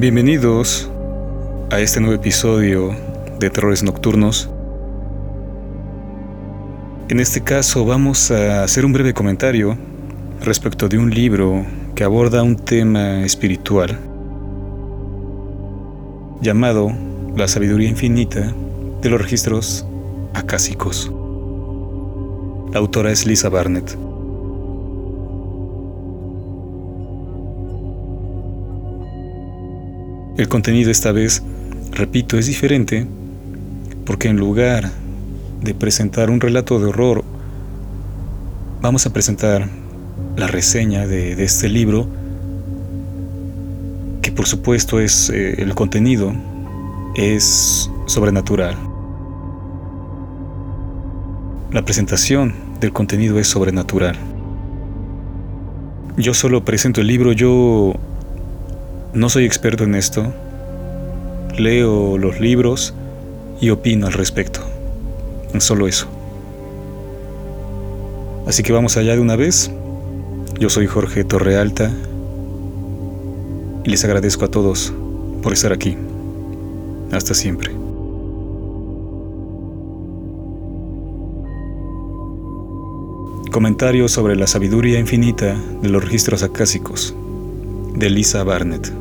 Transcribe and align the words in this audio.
Bienvenidos 0.00 0.88
a 1.72 1.80
este 1.80 1.98
nuevo 1.98 2.14
episodio 2.14 2.94
de 3.40 3.50
Terrores 3.50 3.82
Nocturnos. 3.82 4.48
En 7.08 7.18
este 7.18 7.42
caso 7.42 7.84
vamos 7.84 8.30
a 8.30 8.62
hacer 8.62 8.86
un 8.86 8.92
breve 8.92 9.12
comentario 9.12 9.76
respecto 10.40 10.88
de 10.88 10.98
un 10.98 11.10
libro 11.10 11.66
que 11.96 12.04
aborda 12.04 12.44
un 12.44 12.54
tema 12.54 13.24
espiritual 13.24 13.98
llamado 16.40 16.92
La 17.36 17.48
sabiduría 17.48 17.88
infinita 17.88 18.54
de 19.02 19.10
los 19.10 19.20
registros 19.20 19.84
acásicos. 20.32 21.10
La 22.72 22.78
autora 22.78 23.10
es 23.10 23.26
Lisa 23.26 23.48
Barnett. 23.48 24.07
El 30.38 30.48
contenido 30.48 30.92
esta 30.92 31.10
vez, 31.10 31.42
repito, 31.90 32.38
es 32.38 32.46
diferente 32.46 33.08
porque 34.06 34.28
en 34.28 34.36
lugar 34.36 34.88
de 35.60 35.74
presentar 35.74 36.30
un 36.30 36.40
relato 36.40 36.78
de 36.78 36.86
horror, 36.86 37.24
vamos 38.80 39.04
a 39.04 39.12
presentar 39.12 39.68
la 40.36 40.46
reseña 40.46 41.08
de, 41.08 41.42
este 41.42 41.68
libro, 41.68 42.06
que 44.22 44.30
por 44.30 44.46
supuesto 44.46 45.00
es 45.00 45.28
eh, 45.28 45.60
el 45.60 45.74
contenido, 45.74 46.32
es 47.16 47.90
sobrenatural. 48.06 48.76
La 51.72 51.84
presentación 51.84 52.54
del 52.78 52.92
contenido 52.92 53.40
es 53.40 53.48
sobrenatural. 53.48 54.16
Yo 56.16 56.32
solo 56.32 56.64
presento 56.64 57.00
el 57.00 57.08
libro, 57.08 57.32
yo 57.32 57.94
no 59.12 59.28
soy 59.30 59.44
experto 59.44 59.84
en 59.84 59.94
esto. 59.94 60.32
Leo 61.56 62.18
los 62.18 62.40
libros 62.40 62.94
y 63.60 63.70
opino 63.70 64.06
al 64.06 64.12
respecto. 64.12 64.60
Solo 65.58 65.88
eso. 65.88 66.06
Así 68.46 68.62
que 68.62 68.72
vamos 68.72 68.96
allá 68.96 69.14
de 69.14 69.20
una 69.20 69.36
vez. 69.36 69.70
Yo 70.60 70.68
soy 70.68 70.86
Jorge 70.86 71.24
Torrealta 71.24 71.90
y 73.84 73.90
les 73.90 74.04
agradezco 74.04 74.44
a 74.44 74.50
todos 74.50 74.92
por 75.42 75.52
estar 75.52 75.72
aquí. 75.72 75.96
Hasta 77.10 77.34
siempre. 77.34 77.72
Comentarios 83.50 84.12
sobre 84.12 84.36
la 84.36 84.46
sabiduría 84.46 84.98
infinita 84.98 85.56
de 85.82 85.88
los 85.88 86.04
registros 86.04 86.42
acásicos 86.42 87.14
de 87.98 88.10
Lisa 88.10 88.44
Barnett. 88.44 88.92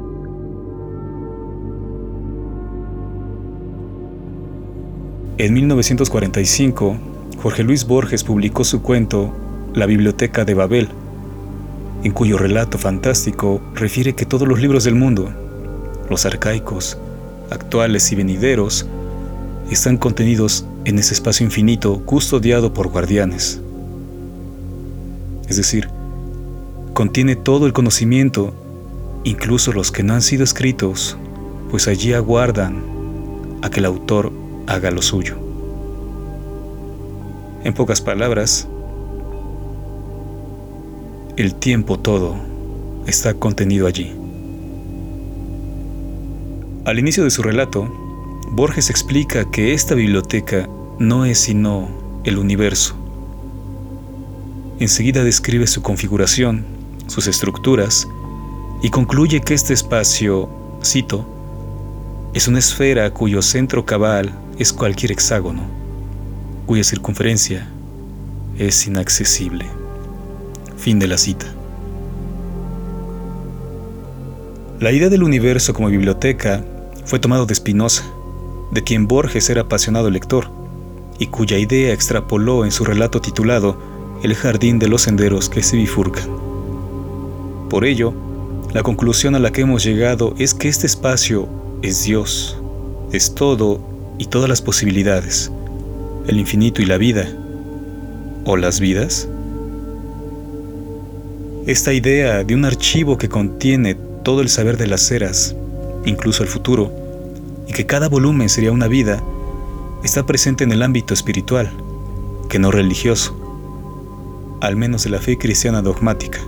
En 5.38 5.54
1945, 5.54 6.98
Jorge 7.44 7.64
Luis 7.64 7.86
Borges 7.86 8.24
publicó 8.24 8.64
su 8.64 8.82
cuento 8.82 9.32
La 9.76 9.86
Biblioteca 9.86 10.46
de 10.46 10.56
Babel, 10.56 10.90
en 12.04 12.12
cuyo 12.12 12.40
relato 12.40 12.80
fantástico 12.80 13.62
refiere 13.76 14.16
que 14.16 14.26
todos 14.26 14.48
los 14.48 14.60
libros 14.60 14.84
del 14.84 14.96
mundo, 14.96 15.30
los 16.10 16.26
arcaicos, 16.26 16.98
actuales 17.52 18.12
y 18.12 18.16
venideros, 18.16 18.88
están 19.70 19.98
contenidos 19.98 20.66
en 20.86 20.98
ese 20.98 21.14
espacio 21.14 21.46
infinito 21.46 22.00
custodiado 22.04 22.74
por 22.74 22.88
guardianes. 22.88 23.62
Es 25.48 25.58
decir, 25.58 25.88
contiene 26.96 27.36
todo 27.36 27.68
el 27.68 27.74
conocimiento 27.74 28.56
incluso 29.24 29.72
los 29.74 29.92
que 29.92 30.04
no 30.04 30.14
han 30.14 30.22
sido 30.22 30.44
escritos, 30.44 31.18
pues 31.70 31.88
allí 31.88 32.14
aguardan 32.14 32.82
a 33.62 33.70
que 33.70 33.80
el 33.80 33.86
autor 33.86 34.32
haga 34.68 34.92
lo 34.92 35.02
suyo. 35.02 35.38
En 37.64 37.74
pocas 37.74 38.02
palabras, 38.02 38.68
el 41.36 41.56
tiempo 41.56 42.00
todo 42.00 42.36
está 43.06 43.34
contenido 43.34 43.88
allí. 43.88 44.14
Al 46.86 47.00
inicio 47.00 47.24
de 47.24 47.30
su 47.30 47.44
relato, 47.44 47.92
Borges 48.52 48.90
explica 48.90 49.50
que 49.52 49.74
esta 49.74 49.94
biblioteca 49.94 50.70
no 51.00 51.26
es 51.26 51.40
sino 51.40 51.90
el 52.24 52.38
universo. 52.38 52.96
Enseguida 54.80 55.24
describe 55.24 55.68
su 55.68 55.82
configuración, 55.82 56.66
sus 57.08 57.28
estructuras 57.28 58.08
y 58.82 58.90
concluye 58.90 59.42
que 59.42 59.54
este 59.54 59.74
espacio, 59.74 60.50
cito, 60.84 61.26
es 62.34 62.48
una 62.48 62.60
esfera 62.60 63.12
cuyo 63.12 63.42
centro 63.42 63.86
cabal 63.86 64.32
es 64.60 64.72
cualquier 64.72 65.12
hexágono, 65.12 65.62
cuya 66.66 66.84
circunferencia 66.84 67.68
es 68.58 68.86
inaccesible. 68.86 69.66
Fin 70.78 71.00
de 71.00 71.08
la 71.08 71.18
cita. 71.18 71.48
La 74.80 74.92
idea 74.92 75.10
del 75.10 75.24
universo 75.24 75.74
como 75.74 75.88
biblioteca 75.88 76.64
fue 77.06 77.18
tomado 77.18 77.48
de 77.48 77.56
Spinoza, 77.56 78.04
de 78.72 78.84
quien 78.84 79.08
Borges 79.08 79.50
era 79.50 79.62
apasionado 79.62 80.12
lector, 80.12 80.52
y 81.18 81.28
cuya 81.28 81.58
idea 81.58 81.94
extrapoló 81.94 82.64
en 82.64 82.72
su 82.72 82.86
relato 82.86 83.22
titulado 83.22 83.82
El 84.22 84.36
jardín 84.36 84.78
de 84.78 84.88
los 84.88 85.02
senderos 85.02 85.50
que 85.50 85.64
se 85.64 85.78
bifurcan. 85.78 86.30
Por 87.70 87.86
ello, 87.86 88.14
la 88.74 88.84
conclusión 88.84 89.36
a 89.36 89.40
la 89.40 89.52
que 89.52 89.62
hemos 89.62 89.84
llegado 89.84 90.36
es 90.38 90.54
que 90.54 90.68
este 90.68 90.88
espacio 90.88 91.48
es 91.82 92.04
Dios, 92.04 92.58
es 93.12 93.34
todo 93.34 93.80
y 94.18 94.26
todas 94.26 94.50
las 94.50 94.62
posibilidades, 94.62 95.52
el 96.28 96.38
infinito 96.38 96.82
y 96.82 96.86
la 96.86 96.98
vida, 96.98 97.28
o 98.46 98.58
las 98.58 98.80
vidas. 98.80 99.28
Esta 101.66 101.94
idea 101.94 102.44
de 102.44 102.56
un 102.56 102.66
archivo 102.66 103.18
que 103.18 103.30
contiene 103.30 103.96
todo 104.24 104.42
el 104.42 104.50
saber 104.50 104.78
de 104.78 104.88
las 104.88 105.10
eras, 105.12 105.56
incluso 106.06 106.44
el 106.44 106.50
futuro, 106.50 106.92
y 107.68 107.74
que 107.74 107.86
cada 107.86 108.10
volumen 108.10 108.50
sería 108.50 108.72
una 108.72 108.88
vida, 108.88 109.24
está 110.04 110.26
presente 110.26 110.64
en 110.64 110.72
el 110.72 110.84
ámbito 110.84 111.14
espiritual, 111.14 111.72
que 112.50 112.60
no 112.60 112.72
religioso, 112.72 113.36
al 114.62 114.76
menos 114.76 115.04
de 115.04 115.10
la 115.10 115.20
fe 115.20 115.38
cristiana 115.38 115.82
dogmática. 115.82 116.40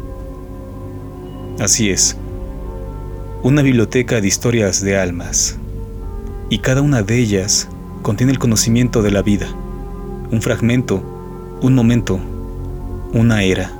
Así 1.60 1.90
es, 1.90 2.16
una 3.44 3.62
biblioteca 3.62 4.22
de 4.22 4.28
historias 4.30 4.82
de 4.82 4.98
almas, 4.98 5.58
y 6.50 6.60
cada 6.60 6.82
una 6.82 7.02
de 7.02 7.18
ellas 7.18 7.68
contiene 8.02 8.32
el 8.32 8.40
conocimiento 8.40 9.02
de 9.02 9.12
la 9.12 9.22
vida, 9.22 9.48
un 10.32 10.42
fragmento, 10.42 11.04
un 11.62 11.76
momento, 11.76 12.18
una 13.12 13.44
era. 13.44 13.74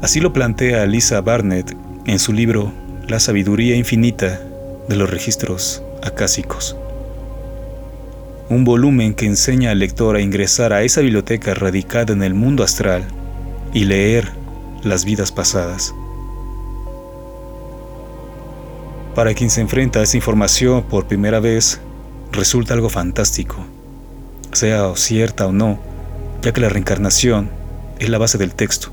Así 0.00 0.20
lo 0.20 0.32
plantea 0.32 0.86
Lisa 0.86 1.20
Barnett 1.20 1.76
en 2.04 2.20
su 2.20 2.32
libro 2.32 2.72
La 3.08 3.18
sabiduría 3.18 3.74
infinita 3.74 4.40
de 4.88 4.94
los 4.94 5.10
registros 5.10 5.82
acásicos. 6.04 6.76
Un 8.48 8.64
volumen 8.64 9.12
que 9.12 9.26
enseña 9.26 9.72
al 9.72 9.80
lector 9.80 10.14
a 10.14 10.20
ingresar 10.20 10.72
a 10.72 10.82
esa 10.82 11.00
biblioteca 11.00 11.52
radicada 11.52 12.12
en 12.12 12.22
el 12.22 12.34
mundo 12.34 12.62
astral 12.62 13.04
y 13.72 13.86
leer 13.86 14.43
las 14.84 15.04
vidas 15.04 15.32
pasadas. 15.32 15.94
Para 19.14 19.34
quien 19.34 19.50
se 19.50 19.60
enfrenta 19.60 20.00
a 20.00 20.02
esa 20.02 20.16
información 20.16 20.82
por 20.82 21.06
primera 21.06 21.40
vez, 21.40 21.80
resulta 22.32 22.74
algo 22.74 22.88
fantástico, 22.88 23.56
sea 24.52 24.94
cierta 24.96 25.46
o 25.46 25.52
no, 25.52 25.78
ya 26.42 26.52
que 26.52 26.60
la 26.60 26.68
reencarnación 26.68 27.50
es 27.98 28.08
la 28.08 28.18
base 28.18 28.38
del 28.38 28.54
texto. 28.54 28.88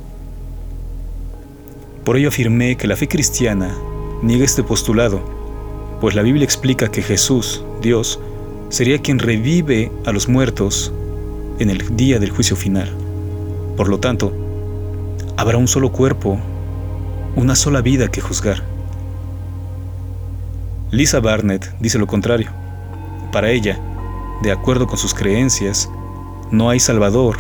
Por 2.04 2.18
ello 2.18 2.30
afirmé 2.30 2.78
que 2.78 2.88
la 2.88 2.96
fe 2.96 3.08
cristiana 3.08 3.76
niega 4.22 4.46
este 4.46 4.64
postulado, 4.64 5.22
pues 6.00 6.16
la 6.16 6.22
Biblia 6.22 6.46
explica 6.46 6.90
que 6.90 7.02
Jesús, 7.02 7.64
Dios, 7.82 8.20
sería 8.70 9.00
quien 9.00 9.20
revive 9.20 9.92
a 10.06 10.12
los 10.12 10.28
muertos 10.28 10.94
en 11.60 11.70
el 11.70 11.96
día 11.96 12.20
del 12.20 12.32
juicio 12.32 12.56
final. 12.56 12.90
Por 13.76 13.88
lo 13.90 14.00
tanto, 14.00 14.34
habrá 15.42 15.58
un 15.58 15.68
solo 15.68 15.92
cuerpo, 15.92 16.38
una 17.36 17.56
sola 17.56 17.82
vida 17.82 18.10
que 18.10 18.22
juzgar. 18.22 18.62
Lisa 20.92 21.20
Barnett 21.20 21.76
dice 21.80 21.98
lo 21.98 22.06
contrario. 22.06 22.52
Para 23.32 23.50
ella, 23.50 23.80
de 24.44 24.52
acuerdo 24.52 24.86
con 24.86 25.00
sus 25.00 25.16
creencias, 25.16 25.90
no 26.52 26.70
hay 26.70 26.80
Salvador, 26.80 27.38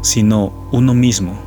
sino 0.00 0.52
uno 0.70 0.94
mismo, 0.94 1.40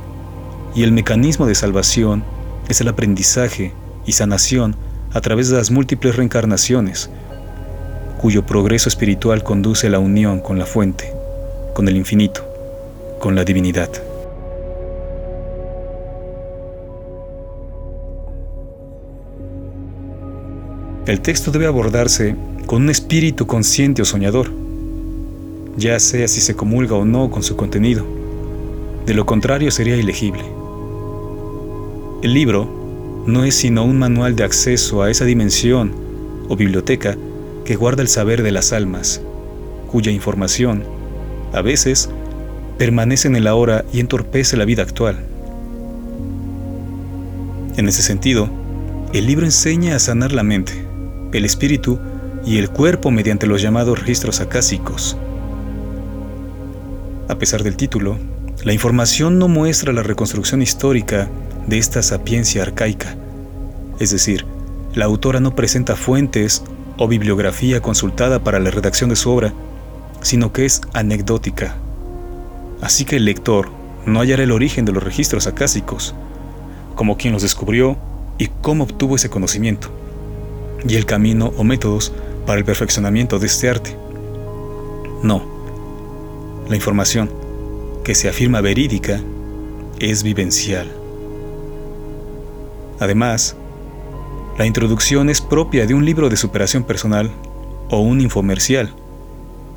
y 0.74 0.82
el 0.82 0.92
mecanismo 0.92 1.46
de 1.46 1.54
salvación 1.54 2.22
es 2.68 2.82
el 2.82 2.88
aprendizaje 2.88 3.72
y 4.04 4.12
sanación 4.12 4.76
a 5.14 5.22
través 5.22 5.48
de 5.48 5.56
las 5.56 5.70
múltiples 5.70 6.16
reencarnaciones, 6.16 7.08
cuyo 8.20 8.44
progreso 8.44 8.90
espiritual 8.90 9.42
conduce 9.42 9.86
a 9.86 9.90
la 9.90 10.00
unión 10.00 10.40
con 10.40 10.58
la 10.58 10.66
fuente, 10.66 11.14
con 11.72 11.88
el 11.88 11.96
infinito, 11.96 12.46
con 13.20 13.34
la 13.34 13.44
divinidad. 13.44 13.88
El 21.06 21.20
texto 21.20 21.50
debe 21.50 21.66
abordarse 21.66 22.34
con 22.64 22.82
un 22.82 22.88
espíritu 22.88 23.46
consciente 23.46 24.00
o 24.00 24.06
soñador, 24.06 24.50
ya 25.76 26.00
sea 26.00 26.26
si 26.28 26.40
se 26.40 26.56
comulga 26.56 26.96
o 26.96 27.04
no 27.04 27.30
con 27.30 27.42
su 27.42 27.56
contenido. 27.56 28.06
De 29.04 29.12
lo 29.12 29.26
contrario 29.26 29.70
sería 29.70 29.96
ilegible. 29.96 30.42
El 32.22 32.32
libro 32.32 33.24
no 33.26 33.44
es 33.44 33.54
sino 33.54 33.84
un 33.84 33.98
manual 33.98 34.34
de 34.34 34.44
acceso 34.44 35.02
a 35.02 35.10
esa 35.10 35.26
dimensión 35.26 35.92
o 36.48 36.56
biblioteca 36.56 37.18
que 37.66 37.76
guarda 37.76 38.00
el 38.00 38.08
saber 38.08 38.42
de 38.42 38.52
las 38.52 38.72
almas, 38.72 39.20
cuya 39.90 40.10
información, 40.10 40.84
a 41.52 41.60
veces, 41.60 42.08
permanece 42.78 43.28
en 43.28 43.36
el 43.36 43.46
ahora 43.46 43.84
y 43.92 44.00
entorpece 44.00 44.56
la 44.56 44.64
vida 44.64 44.82
actual. 44.82 45.22
En 47.76 47.88
ese 47.88 48.00
sentido, 48.00 48.48
el 49.12 49.26
libro 49.26 49.44
enseña 49.44 49.96
a 49.96 49.98
sanar 49.98 50.32
la 50.32 50.42
mente, 50.42 50.72
el 51.34 51.44
espíritu 51.44 51.98
y 52.46 52.58
el 52.58 52.70
cuerpo 52.70 53.10
mediante 53.10 53.46
los 53.46 53.60
llamados 53.60 53.98
registros 53.98 54.40
acásicos. 54.40 55.16
A 57.28 57.34
pesar 57.36 57.62
del 57.62 57.76
título, 57.76 58.16
la 58.64 58.72
información 58.72 59.38
no 59.38 59.48
muestra 59.48 59.92
la 59.92 60.02
reconstrucción 60.02 60.62
histórica 60.62 61.28
de 61.66 61.78
esta 61.78 62.02
sapiencia 62.02 62.62
arcaica, 62.62 63.16
es 63.98 64.10
decir, 64.10 64.46
la 64.94 65.06
autora 65.06 65.40
no 65.40 65.56
presenta 65.56 65.96
fuentes 65.96 66.62
o 66.98 67.08
bibliografía 67.08 67.80
consultada 67.80 68.44
para 68.44 68.60
la 68.60 68.70
redacción 68.70 69.10
de 69.10 69.16
su 69.16 69.30
obra, 69.30 69.52
sino 70.20 70.52
que 70.52 70.64
es 70.64 70.82
anecdótica. 70.92 71.76
Así 72.80 73.04
que 73.04 73.16
el 73.16 73.24
lector 73.24 73.70
no 74.06 74.20
hallará 74.20 74.44
el 74.44 74.52
origen 74.52 74.84
de 74.84 74.92
los 74.92 75.02
registros 75.02 75.48
acásicos, 75.48 76.14
como 76.94 77.16
quien 77.16 77.32
los 77.32 77.42
descubrió 77.42 77.96
y 78.38 78.48
cómo 78.62 78.84
obtuvo 78.84 79.16
ese 79.16 79.30
conocimiento, 79.30 79.90
y 80.86 80.96
el 80.96 81.06
camino 81.06 81.52
o 81.56 81.64
métodos 81.64 82.12
para 82.46 82.58
el 82.58 82.64
perfeccionamiento 82.64 83.38
de 83.38 83.46
este 83.46 83.68
arte. 83.70 83.96
No, 85.22 85.42
la 86.68 86.76
información, 86.76 87.30
que 88.04 88.14
se 88.14 88.28
afirma 88.28 88.60
verídica, 88.60 89.20
es 89.98 90.22
vivencial. 90.22 90.90
Además, 93.00 93.56
la 94.58 94.66
introducción 94.66 95.30
es 95.30 95.40
propia 95.40 95.86
de 95.86 95.94
un 95.94 96.04
libro 96.04 96.28
de 96.28 96.36
superación 96.36 96.84
personal 96.84 97.30
o 97.90 98.00
un 98.00 98.20
infomercial, 98.20 98.94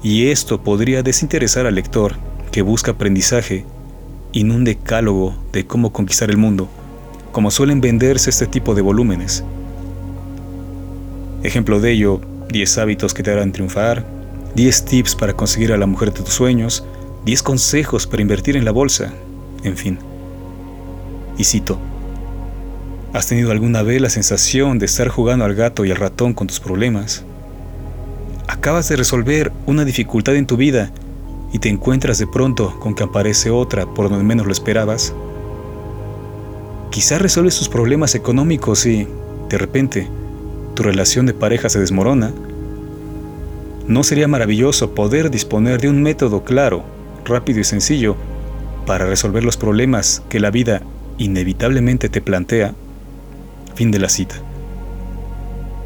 y 0.03 0.27
esto 0.27 0.61
podría 0.61 1.03
desinteresar 1.03 1.65
al 1.65 1.75
lector 1.75 2.15
que 2.51 2.61
busca 2.61 2.91
aprendizaje 2.91 3.65
y 4.31 4.43
un 4.43 4.63
decálogo 4.63 5.35
de 5.51 5.65
cómo 5.65 5.91
conquistar 5.91 6.29
el 6.29 6.37
mundo, 6.37 6.67
como 7.31 7.49
suelen 7.51 7.81
venderse 7.81 8.29
este 8.29 8.45
tipo 8.45 8.75
de 8.75 8.81
volúmenes. 8.81 9.43
Ejemplo 11.47 11.79
de 11.79 11.93
ello, 11.93 12.19
10 12.49 12.77
hábitos 12.77 13.13
que 13.13 13.23
te 13.23 13.31
harán 13.31 13.53
triunfar, 13.53 14.05
10 14.55 14.83
tips 14.83 15.15
para 15.15 15.31
conseguir 15.31 15.71
a 15.71 15.77
la 15.77 15.85
mujer 15.85 16.11
de 16.11 16.21
tus 16.21 16.33
sueños, 16.33 16.83
10 17.23 17.41
consejos 17.41 18.05
para 18.05 18.21
invertir 18.21 18.57
en 18.57 18.65
la 18.65 18.71
bolsa, 18.71 19.13
en 19.63 19.77
fin. 19.77 19.97
Y 21.37 21.45
cito, 21.45 21.79
¿Has 23.13 23.27
tenido 23.27 23.51
alguna 23.51 23.81
vez 23.81 24.01
la 24.01 24.09
sensación 24.09 24.77
de 24.77 24.87
estar 24.87 25.07
jugando 25.07 25.45
al 25.45 25.55
gato 25.55 25.85
y 25.85 25.91
al 25.91 25.95
ratón 25.95 26.33
con 26.33 26.47
tus 26.47 26.59
problemas? 26.59 27.23
Acabas 28.49 28.89
de 28.89 28.97
resolver 28.97 29.53
una 29.67 29.85
dificultad 29.85 30.35
en 30.35 30.47
tu 30.47 30.57
vida 30.57 30.91
y 31.53 31.59
te 31.59 31.69
encuentras 31.69 32.17
de 32.17 32.27
pronto 32.27 32.77
con 32.81 32.93
que 32.93 33.03
aparece 33.03 33.51
otra 33.51 33.85
por 33.85 34.09
donde 34.09 34.25
menos 34.25 34.47
lo 34.47 34.51
esperabas. 34.51 35.13
Quizás 36.91 37.21
resuelves 37.21 37.57
tus 37.57 37.69
problemas 37.69 38.15
económicos 38.15 38.85
y, 38.85 39.07
de 39.47 39.57
repente, 39.57 40.09
tu 40.77 40.83
relación 40.83 41.25
de 41.25 41.33
pareja 41.33 41.69
se 41.69 41.79
desmorona. 41.79 42.31
¿No 43.87 44.03
sería 44.03 44.27
maravilloso 44.27 44.93
poder 44.93 45.31
disponer 45.31 45.81
de 45.81 45.89
un 45.89 46.03
método 46.03 46.43
claro, 46.43 46.83
rápido 47.25 47.59
y 47.59 47.63
sencillo 47.63 48.15
para 48.85 49.07
resolver 49.07 49.43
los 49.43 49.57
problemas 49.57 50.21
que 50.29 50.39
la 50.39 50.51
vida 50.51 50.83
inevitablemente 51.17 52.09
te 52.09 52.21
plantea? 52.21 52.75
Fin 53.73 53.89
de 53.89 53.97
la 53.97 54.07
cita. 54.07 54.35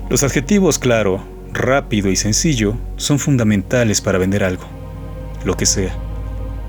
Los 0.10 0.24
adjetivos 0.24 0.78
claro, 0.78 1.24
rápido 1.54 2.10
y 2.10 2.18
sencillo 2.18 2.76
son 2.98 3.18
fundamentales 3.18 4.02
para 4.02 4.18
vender 4.18 4.44
algo, 4.44 4.66
lo 5.46 5.56
que 5.56 5.66
sea. 5.66 5.96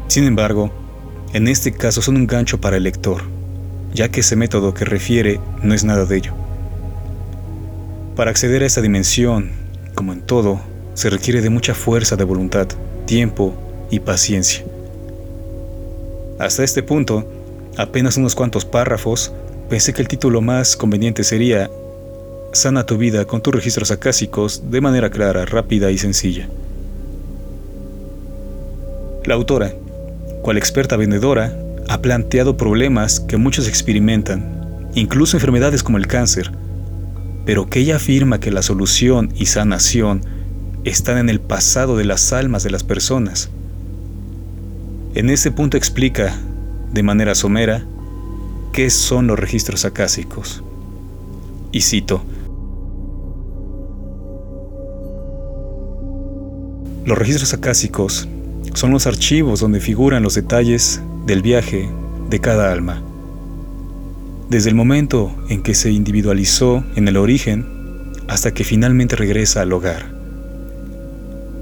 Sin 0.06 0.22
embargo, 0.28 0.70
en 1.32 1.48
este 1.48 1.72
caso 1.72 2.00
son 2.00 2.14
un 2.14 2.28
gancho 2.28 2.60
para 2.60 2.76
el 2.76 2.84
lector, 2.84 3.22
ya 3.92 4.10
que 4.10 4.20
ese 4.20 4.36
método 4.36 4.74
que 4.74 4.84
refiere 4.84 5.40
no 5.60 5.74
es 5.74 5.82
nada 5.82 6.04
de 6.04 6.18
ello. 6.18 6.41
Para 8.16 8.30
acceder 8.30 8.62
a 8.62 8.66
esa 8.66 8.80
dimensión, 8.80 9.50
como 9.94 10.12
en 10.12 10.22
todo, 10.22 10.60
se 10.94 11.10
requiere 11.10 11.40
de 11.40 11.50
mucha 11.50 11.74
fuerza 11.74 12.16
de 12.16 12.24
voluntad, 12.24 12.68
tiempo 13.06 13.54
y 13.90 14.00
paciencia. 14.00 14.64
Hasta 16.38 16.64
este 16.64 16.82
punto, 16.82 17.24
apenas 17.76 18.16
unos 18.16 18.34
cuantos 18.34 18.64
párrafos 18.64 19.32
Pensé 19.72 19.94
que 19.94 20.02
el 20.02 20.08
título 20.08 20.42
más 20.42 20.76
conveniente 20.76 21.24
sería 21.24 21.70
Sana 22.52 22.84
tu 22.84 22.98
vida 22.98 23.24
con 23.24 23.40
tus 23.40 23.54
registros 23.54 23.90
acásicos 23.90 24.70
de 24.70 24.82
manera 24.82 25.08
clara, 25.08 25.46
rápida 25.46 25.90
y 25.90 25.96
sencilla. 25.96 26.46
La 29.24 29.32
autora, 29.32 29.72
cual 30.42 30.58
experta 30.58 30.98
vendedora, 30.98 31.56
ha 31.88 32.02
planteado 32.02 32.58
problemas 32.58 33.18
que 33.18 33.38
muchos 33.38 33.66
experimentan, 33.66 34.90
incluso 34.94 35.38
enfermedades 35.38 35.82
como 35.82 35.96
el 35.96 36.06
cáncer, 36.06 36.52
pero 37.44 37.68
que 37.68 37.80
ella 37.80 37.96
afirma 37.96 38.40
que 38.40 38.50
la 38.50 38.62
solución 38.62 39.32
y 39.36 39.46
sanación 39.46 40.22
están 40.84 41.18
en 41.18 41.28
el 41.28 41.40
pasado 41.40 41.96
de 41.96 42.04
las 42.04 42.32
almas 42.32 42.62
de 42.62 42.70
las 42.70 42.84
personas. 42.84 43.50
En 45.14 45.30
ese 45.30 45.50
punto 45.50 45.76
explica, 45.76 46.36
de 46.92 47.02
manera 47.02 47.34
somera, 47.34 47.84
qué 48.72 48.90
son 48.90 49.26
los 49.26 49.38
registros 49.38 49.84
acásicos. 49.84 50.62
Y 51.70 51.80
cito, 51.82 52.22
Los 57.04 57.18
registros 57.18 57.52
acásicos 57.52 58.28
son 58.74 58.92
los 58.92 59.08
archivos 59.08 59.58
donde 59.58 59.80
figuran 59.80 60.22
los 60.22 60.36
detalles 60.36 61.02
del 61.26 61.42
viaje 61.42 61.90
de 62.30 62.40
cada 62.40 62.70
alma. 62.70 63.02
Desde 64.52 64.68
el 64.68 64.74
momento 64.74 65.34
en 65.48 65.62
que 65.62 65.74
se 65.74 65.90
individualizó 65.90 66.84
en 66.94 67.08
el 67.08 67.16
origen 67.16 67.64
hasta 68.28 68.52
que 68.52 68.64
finalmente 68.64 69.16
regresa 69.16 69.62
al 69.62 69.72
hogar. 69.72 70.04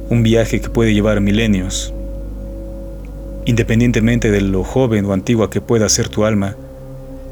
Un 0.08 0.24
viaje 0.24 0.60
que 0.60 0.70
puede 0.70 0.92
llevar 0.92 1.20
milenios. 1.20 1.94
Independientemente 3.44 4.32
de 4.32 4.40
lo 4.40 4.64
joven 4.64 5.04
o 5.04 5.12
antigua 5.12 5.50
que 5.50 5.60
pueda 5.60 5.88
ser 5.88 6.08
tu 6.08 6.24
alma, 6.24 6.56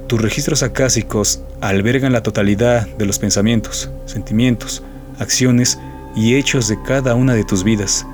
tus 0.07 0.23
registros 0.23 0.63
acásicos 0.63 1.43
albergan 1.61 2.13
la 2.13 2.23
totalidad 2.23 2.87
de 2.97 3.07
los 3.07 3.19
pensamientos, 3.19 3.91
sentimientos, 4.07 4.85
acciones 5.19 5.81
y 6.15 6.37
hechos 6.37 6.69
de 6.69 6.81
cada 6.87 7.17
una 7.17 7.35
de 7.35 7.43
tus 7.43 7.65
vidas. 7.65 8.07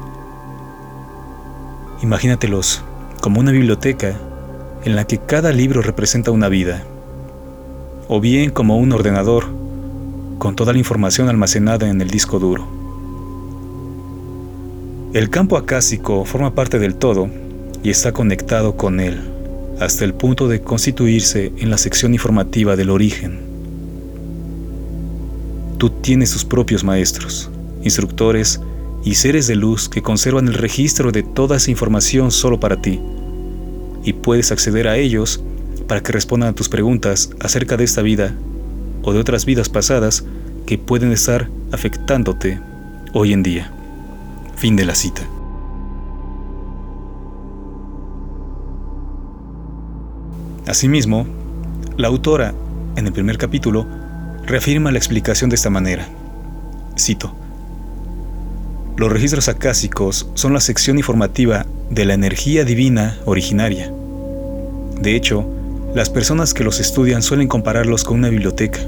Imagínatelos 2.03 2.83
como 3.21 3.39
una 3.39 3.53
biblioteca 3.53 4.19
en 4.87 4.97
la 4.97 5.07
que 5.07 5.19
cada 5.19 5.53
libro 5.53 5.83
representa 5.83 6.31
una 6.31 6.49
vida, 6.49 6.83
o 8.08 8.20
bien 8.20 8.50
como 8.50 8.76
un 8.78 8.92
ordenador 8.92 9.46
con 10.38 10.56
toda 10.56 10.73
la 10.73 10.78
información 10.78 11.28
almacenada 11.28 11.88
en 11.88 12.00
el 12.00 12.11
disco 12.11 12.38
duro. 12.38 12.66
El 15.12 15.30
campo 15.30 15.56
acásico 15.56 16.25
forma 16.25 16.54
parte 16.54 16.78
del 16.78 16.96
todo 16.96 17.28
y 17.82 17.90
está 17.90 18.12
conectado 18.12 18.76
con 18.76 19.00
él 19.00 19.20
hasta 19.80 20.04
el 20.04 20.14
punto 20.14 20.49
de 20.49 20.61
constituirse 20.61 21.52
en 21.58 21.70
la 21.70 21.78
sección 21.78 22.14
informativa 22.14 22.76
del 22.76 22.90
origen. 22.90 23.40
Tú 25.78 25.90
tienes 25.90 26.32
tus 26.32 26.44
propios 26.44 26.84
maestros, 26.84 27.50
instructores 27.82 28.61
y 29.04 29.14
seres 29.16 29.46
de 29.46 29.56
luz 29.56 29.88
que 29.88 30.02
conservan 30.02 30.49
el 30.49 30.54
registro 30.54 31.12
de 31.12 31.23
toda 31.23 31.56
esa 31.56 31.70
información 31.70 32.30
solo 32.30 32.58
para 32.58 32.80
ti, 32.80 33.00
y 34.04 34.12
puedes 34.12 34.52
acceder 34.52 34.88
a 34.88 34.96
ellos 34.96 35.42
para 35.87 36.03
que 36.03 36.12
respondan 36.12 36.50
a 36.50 36.55
tus 36.55 36.69
preguntas 36.69 37.31
acerca 37.41 37.76
de 37.76 37.85
esta 37.85 38.03
vida 38.03 38.35
o 39.03 39.12
de 39.12 39.19
otras 39.19 39.45
vidas 39.45 39.69
pasadas 39.69 40.25
que 40.67 40.79
pueden 40.79 41.12
estar 41.12 41.49
afectándote 41.73 42.61
hoy 43.12 43.33
en 43.33 43.43
día. 43.43 43.71
Fin 44.57 44.76
de 44.76 44.85
la 44.85 44.95
cita. 44.95 45.23
Asimismo, 50.67 51.26
la 51.99 52.09
autora, 52.09 52.55
en 52.97 53.07
el 53.07 53.12
primer 53.12 53.37
capítulo, 53.37 53.87
reafirma 54.47 54.91
la 54.91 54.99
explicación 54.99 55.50
de 55.50 55.57
esta 55.57 55.71
manera. 55.71 56.09
Cito, 56.99 57.35
Los 58.97 59.12
registros 59.12 59.49
acásicos 59.49 60.29
son 60.35 60.55
la 60.55 60.61
sección 60.61 60.97
informativa 60.97 61.67
de 61.91 62.05
la 62.05 62.14
energía 62.14 62.64
divina 62.64 63.19
originaria. 63.26 63.93
De 65.00 65.17
hecho, 65.17 65.45
las 65.95 66.11
personas 66.11 66.55
que 66.55 66.65
los 66.65 66.81
estudian 66.81 67.23
suelen 67.23 67.47
compararlos 67.47 68.03
con 68.03 68.19
una 68.19 68.29
biblioteca, 68.29 68.81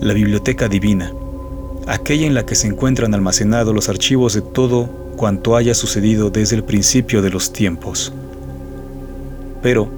la 0.00 0.12
biblioteca 0.12 0.68
divina, 0.68 1.12
aquella 1.86 2.26
en 2.26 2.34
la 2.34 2.44
que 2.44 2.56
se 2.56 2.66
encuentran 2.66 3.14
almacenados 3.14 3.72
los 3.72 3.88
archivos 3.88 4.34
de 4.34 4.42
todo 4.42 4.86
cuanto 5.16 5.56
haya 5.56 5.72
sucedido 5.74 6.30
desde 6.30 6.56
el 6.56 6.64
principio 6.64 7.22
de 7.22 7.30
los 7.30 7.52
tiempos. 7.52 8.12
Pero, 9.62 9.88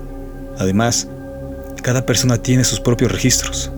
además, 0.58 1.08
cada 1.82 2.04
persona 2.04 2.36
tiene 2.36 2.64
sus 2.64 2.78
propios 2.78 3.10
registros, 3.10 3.72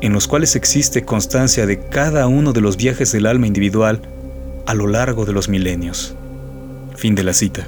en 0.00 0.14
los 0.14 0.26
cuales 0.26 0.56
existe 0.56 1.04
constancia 1.04 1.66
de 1.66 1.80
cada 1.88 2.26
uno 2.28 2.54
de 2.54 2.62
los 2.62 2.78
viajes 2.78 3.12
del 3.12 3.26
alma 3.26 3.46
individual 3.46 4.00
a 4.64 4.72
lo 4.72 4.86
largo 4.86 5.26
de 5.26 5.32
los 5.34 5.50
milenios. 5.50 6.14
Fin 6.96 7.14
de 7.14 7.24
la 7.24 7.34
cita. 7.34 7.66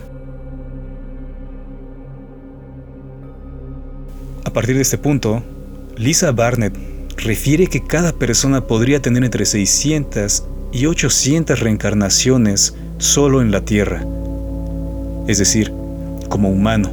Partir 4.58 4.74
de 4.74 4.82
este 4.82 4.98
punto, 4.98 5.44
Lisa 5.96 6.32
Barnett 6.32 6.76
refiere 7.16 7.68
que 7.68 7.80
cada 7.80 8.12
persona 8.12 8.66
podría 8.66 9.00
tener 9.00 9.22
entre 9.22 9.46
600 9.46 10.42
y 10.72 10.86
800 10.86 11.60
reencarnaciones 11.60 12.74
solo 12.98 13.40
en 13.40 13.52
la 13.52 13.64
Tierra, 13.64 14.04
es 15.28 15.38
decir, 15.38 15.72
como 16.28 16.50
humano, 16.50 16.90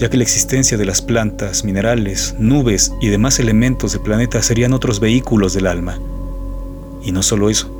ya 0.00 0.10
que 0.10 0.16
la 0.16 0.24
existencia 0.24 0.76
de 0.76 0.84
las 0.84 1.00
plantas, 1.00 1.62
minerales, 1.62 2.34
nubes 2.40 2.92
y 3.00 3.10
demás 3.10 3.38
elementos 3.38 3.92
del 3.92 4.02
planeta 4.02 4.42
serían 4.42 4.72
otros 4.72 4.98
vehículos 4.98 5.54
del 5.54 5.68
alma. 5.68 6.00
Y 7.04 7.12
no 7.12 7.22
solo 7.22 7.48
eso, 7.48 7.70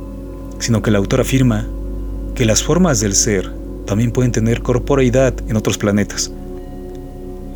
sino 0.59 0.81
que 0.81 0.91
el 0.91 0.95
autor 0.95 1.19
afirma 1.19 1.67
que 2.35 2.45
las 2.45 2.63
formas 2.63 3.01
del 3.01 3.15
ser 3.15 3.51
también 3.85 4.11
pueden 4.13 4.31
tener 4.31 4.61
corporeidad 4.61 5.33
en 5.49 5.57
otros 5.57 5.77
planetas, 5.77 6.31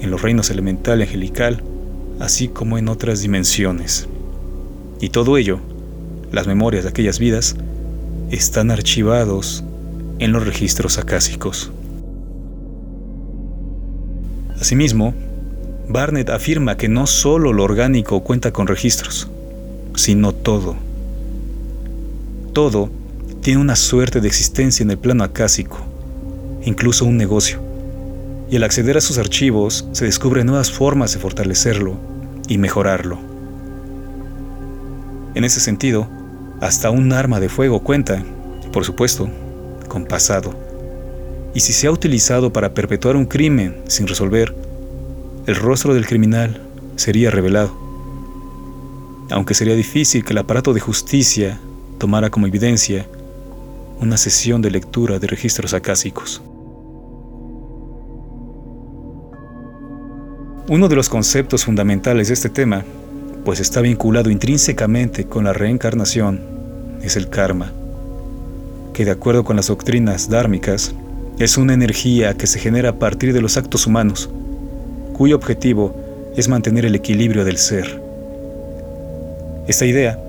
en 0.01 0.11
los 0.11 0.21
reinos 0.21 0.49
elemental 0.49 0.99
y 0.99 1.03
angelical, 1.03 1.63
así 2.19 2.47
como 2.47 2.77
en 2.77 2.87
otras 2.87 3.21
dimensiones. 3.21 4.07
Y 4.99 5.09
todo 5.09 5.37
ello, 5.37 5.59
las 6.31 6.47
memorias 6.47 6.83
de 6.83 6.89
aquellas 6.89 7.19
vidas, 7.19 7.55
están 8.31 8.71
archivados 8.71 9.63
en 10.19 10.31
los 10.31 10.45
registros 10.45 10.97
acásicos. 10.97 11.71
Asimismo, 14.59 15.13
Barnett 15.87 16.29
afirma 16.29 16.75
que 16.75 16.89
no 16.89 17.07
solo 17.07 17.53
lo 17.53 17.63
orgánico 17.63 18.23
cuenta 18.23 18.51
con 18.51 18.67
registros, 18.67 19.29
sino 19.95 20.33
todo. 20.33 20.75
Todo 22.53 22.89
tiene 23.41 23.61
una 23.61 23.75
suerte 23.75 24.19
de 24.19 24.27
existencia 24.27 24.83
en 24.83 24.91
el 24.91 24.97
plano 24.97 25.23
acásico, 25.23 25.77
incluso 26.65 27.05
un 27.05 27.17
negocio. 27.17 27.66
Y 28.49 28.55
al 28.55 28.63
acceder 28.63 28.97
a 28.97 29.01
sus 29.01 29.17
archivos 29.17 29.87
se 29.91 30.05
descubren 30.05 30.47
nuevas 30.47 30.71
formas 30.71 31.13
de 31.13 31.19
fortalecerlo 31.19 31.97
y 32.47 32.57
mejorarlo. 32.57 33.19
En 35.35 35.43
ese 35.43 35.59
sentido, 35.59 36.07
hasta 36.61 36.89
un 36.89 37.11
arma 37.13 37.39
de 37.39 37.49
fuego 37.49 37.81
cuenta, 37.81 38.23
por 38.71 38.85
supuesto, 38.85 39.29
con 39.87 40.05
pasado. 40.05 40.53
Y 41.53 41.59
si 41.59 41.73
se 41.73 41.87
ha 41.87 41.91
utilizado 41.91 42.53
para 42.53 42.73
perpetuar 42.73 43.15
un 43.15 43.25
crimen 43.25 43.77
sin 43.87 44.07
resolver, 44.07 44.55
el 45.45 45.55
rostro 45.55 45.93
del 45.93 46.07
criminal 46.07 46.61
sería 46.95 47.31
revelado. 47.31 47.75
Aunque 49.29 49.53
sería 49.53 49.75
difícil 49.75 50.23
que 50.23 50.33
el 50.33 50.39
aparato 50.39 50.73
de 50.73 50.79
justicia 50.79 51.59
tomara 51.97 52.29
como 52.29 52.47
evidencia 52.47 53.05
una 53.99 54.17
sesión 54.17 54.61
de 54.61 54.71
lectura 54.71 55.19
de 55.19 55.27
registros 55.27 55.73
acásicos. 55.73 56.41
Uno 60.69 60.89
de 60.89 60.97
los 60.97 61.07
conceptos 61.07 61.63
fundamentales 61.63 62.27
de 62.27 62.33
este 62.33 62.49
tema, 62.49 62.83
pues 63.45 63.61
está 63.61 63.79
vinculado 63.79 64.29
intrínsecamente 64.29 65.23
con 65.23 65.45
la 65.45 65.53
reencarnación, 65.53 66.41
es 67.01 67.15
el 67.15 67.29
karma, 67.29 67.71
que 68.93 69.05
de 69.05 69.11
acuerdo 69.11 69.45
con 69.45 69.55
las 69.55 69.67
doctrinas 69.67 70.29
dármicas, 70.29 70.93
es 71.39 71.57
una 71.57 71.73
energía 71.73 72.33
que 72.33 72.47
se 72.47 72.59
genera 72.59 72.89
a 72.89 72.95
partir 72.99 73.31
de 73.31 73.39
los 73.39 73.55
actos 73.55 73.87
humanos, 73.87 74.29
cuyo 75.13 75.37
objetivo 75.37 75.95
es 76.35 76.49
mantener 76.49 76.85
el 76.85 76.95
equilibrio 76.95 77.45
del 77.45 77.57
ser. 77.57 78.01
Esta 79.69 79.85
idea, 79.85 80.19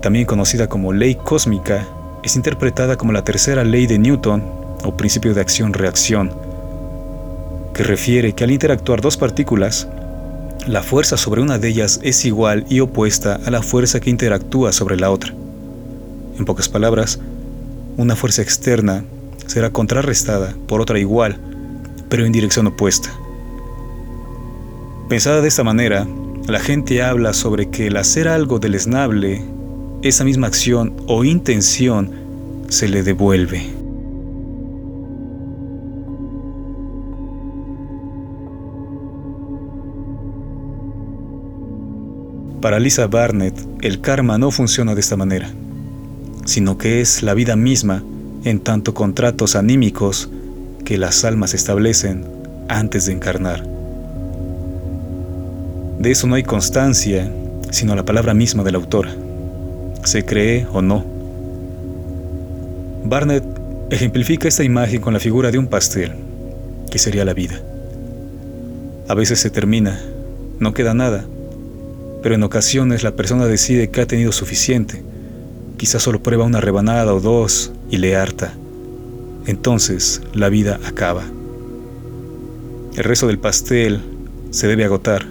también 0.00 0.24
conocida 0.24 0.68
como 0.68 0.94
ley 0.94 1.16
cósmica, 1.16 1.86
es 2.24 2.34
interpretada 2.36 2.96
como 2.96 3.12
la 3.12 3.24
tercera 3.24 3.62
ley 3.62 3.86
de 3.86 3.98
Newton 3.98 4.42
o 4.84 4.96
principio 4.96 5.34
de 5.34 5.42
acción-reacción, 5.42 6.32
que 7.74 7.82
refiere 7.82 8.34
que 8.34 8.44
al 8.44 8.50
interactuar 8.50 9.00
dos 9.00 9.16
partículas, 9.16 9.88
la 10.66 10.82
fuerza 10.82 11.16
sobre 11.16 11.40
una 11.40 11.58
de 11.58 11.68
ellas 11.68 12.00
es 12.02 12.24
igual 12.24 12.64
y 12.68 12.80
opuesta 12.80 13.40
a 13.44 13.50
la 13.50 13.62
fuerza 13.62 14.00
que 14.00 14.10
interactúa 14.10 14.72
sobre 14.72 14.96
la 14.96 15.10
otra. 15.10 15.34
En 16.38 16.44
pocas 16.44 16.68
palabras, 16.68 17.18
una 17.96 18.16
fuerza 18.16 18.42
externa 18.42 19.04
será 19.46 19.70
contrarrestada 19.70 20.54
por 20.66 20.80
otra 20.80 20.98
igual, 20.98 21.38
pero 22.08 22.24
en 22.24 22.32
dirección 22.32 22.66
opuesta. 22.66 23.10
Pensada 25.08 25.40
de 25.40 25.48
esta 25.48 25.64
manera, 25.64 26.06
la 26.46 26.60
gente 26.60 27.02
habla 27.02 27.32
sobre 27.32 27.70
que 27.70 27.88
el 27.88 27.96
hacer 27.96 28.28
algo 28.28 28.58
deleznable, 28.58 29.42
esa 30.02 30.24
misma 30.24 30.46
acción 30.46 30.94
o 31.06 31.24
intención 31.24 32.10
se 32.68 32.88
le 32.88 33.02
devuelve. 33.02 33.81
Para 42.62 42.78
Lisa 42.78 43.08
Barnett, 43.08 43.54
el 43.80 44.00
karma 44.00 44.38
no 44.38 44.52
funciona 44.52 44.94
de 44.94 45.00
esta 45.00 45.16
manera, 45.16 45.50
sino 46.44 46.78
que 46.78 47.00
es 47.00 47.24
la 47.24 47.34
vida 47.34 47.56
misma 47.56 48.04
en 48.44 48.60
tanto 48.60 48.94
contratos 48.94 49.56
anímicos 49.56 50.30
que 50.84 50.96
las 50.96 51.24
almas 51.24 51.54
establecen 51.54 52.24
antes 52.68 53.06
de 53.06 53.14
encarnar. 53.14 53.66
De 55.98 56.12
eso 56.12 56.28
no 56.28 56.36
hay 56.36 56.44
constancia, 56.44 57.28
sino 57.72 57.96
la 57.96 58.04
palabra 58.04 58.32
misma 58.32 58.62
del 58.62 58.76
autor. 58.76 59.08
Se 60.04 60.24
cree 60.24 60.64
o 60.72 60.82
no. 60.82 61.04
Barnett 63.04 63.42
ejemplifica 63.90 64.46
esta 64.46 64.62
imagen 64.62 65.00
con 65.00 65.12
la 65.12 65.18
figura 65.18 65.50
de 65.50 65.58
un 65.58 65.66
pastel, 65.66 66.12
que 66.92 67.00
sería 67.00 67.24
la 67.24 67.34
vida. 67.34 67.60
A 69.08 69.14
veces 69.14 69.40
se 69.40 69.50
termina, 69.50 70.00
no 70.60 70.72
queda 70.74 70.94
nada, 70.94 71.24
pero 72.22 72.36
en 72.36 72.42
ocasiones 72.42 73.02
la 73.02 73.16
persona 73.16 73.46
decide 73.46 73.90
que 73.90 74.00
ha 74.00 74.06
tenido 74.06 74.32
suficiente. 74.32 75.02
Quizás 75.76 76.02
solo 76.02 76.22
prueba 76.22 76.44
una 76.44 76.60
rebanada 76.60 77.12
o 77.12 77.20
dos 77.20 77.72
y 77.90 77.96
le 77.96 78.16
harta. 78.16 78.54
Entonces 79.46 80.22
la 80.32 80.48
vida 80.48 80.78
acaba. 80.86 81.24
El 82.96 83.04
resto 83.04 83.26
del 83.26 83.38
pastel 83.38 84.00
se 84.50 84.68
debe 84.68 84.84
agotar 84.84 85.26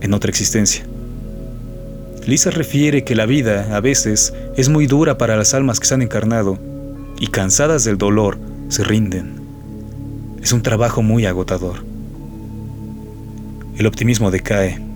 en 0.00 0.12
otra 0.12 0.30
existencia. 0.30 0.84
Lisa 2.26 2.50
refiere 2.50 3.04
que 3.04 3.14
la 3.14 3.24
vida 3.24 3.74
a 3.74 3.80
veces 3.80 4.34
es 4.56 4.68
muy 4.68 4.86
dura 4.86 5.16
para 5.16 5.36
las 5.36 5.54
almas 5.54 5.80
que 5.80 5.86
se 5.86 5.94
han 5.94 6.02
encarnado 6.02 6.58
y 7.18 7.28
cansadas 7.28 7.84
del 7.84 7.96
dolor 7.96 8.38
se 8.68 8.84
rinden. 8.84 9.40
Es 10.42 10.52
un 10.52 10.62
trabajo 10.62 11.02
muy 11.02 11.24
agotador. 11.24 11.76
El 13.78 13.86
optimismo 13.86 14.30
decae 14.30 14.87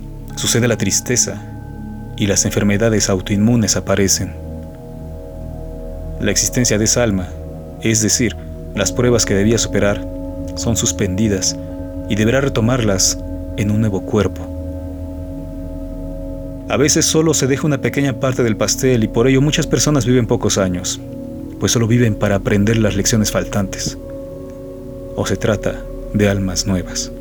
sucede 0.42 0.66
la 0.66 0.76
tristeza 0.76 1.40
y 2.16 2.26
las 2.26 2.44
enfermedades 2.44 3.08
autoinmunes 3.08 3.76
aparecen. 3.76 4.32
La 6.20 6.32
existencia 6.32 6.78
de 6.78 6.84
esa 6.84 7.04
alma, 7.04 7.28
es 7.80 8.02
decir, 8.02 8.34
las 8.74 8.90
pruebas 8.90 9.24
que 9.24 9.34
debía 9.34 9.56
superar, 9.56 10.04
son 10.56 10.76
suspendidas 10.76 11.56
y 12.08 12.16
deberá 12.16 12.40
retomarlas 12.40 13.20
en 13.56 13.70
un 13.70 13.82
nuevo 13.82 14.00
cuerpo. 14.00 14.42
A 16.68 16.76
veces 16.76 17.04
solo 17.04 17.34
se 17.34 17.46
deja 17.46 17.64
una 17.64 17.80
pequeña 17.80 18.14
parte 18.14 18.42
del 18.42 18.56
pastel 18.56 19.04
y 19.04 19.08
por 19.08 19.28
ello 19.28 19.40
muchas 19.40 19.68
personas 19.68 20.06
viven 20.06 20.26
pocos 20.26 20.58
años, 20.58 21.00
pues 21.60 21.70
solo 21.70 21.86
viven 21.86 22.16
para 22.16 22.34
aprender 22.34 22.78
las 22.78 22.96
lecciones 22.96 23.30
faltantes. 23.30 23.96
O 25.14 25.24
se 25.24 25.36
trata 25.36 25.80
de 26.12 26.28
almas 26.28 26.66
nuevas. 26.66 27.12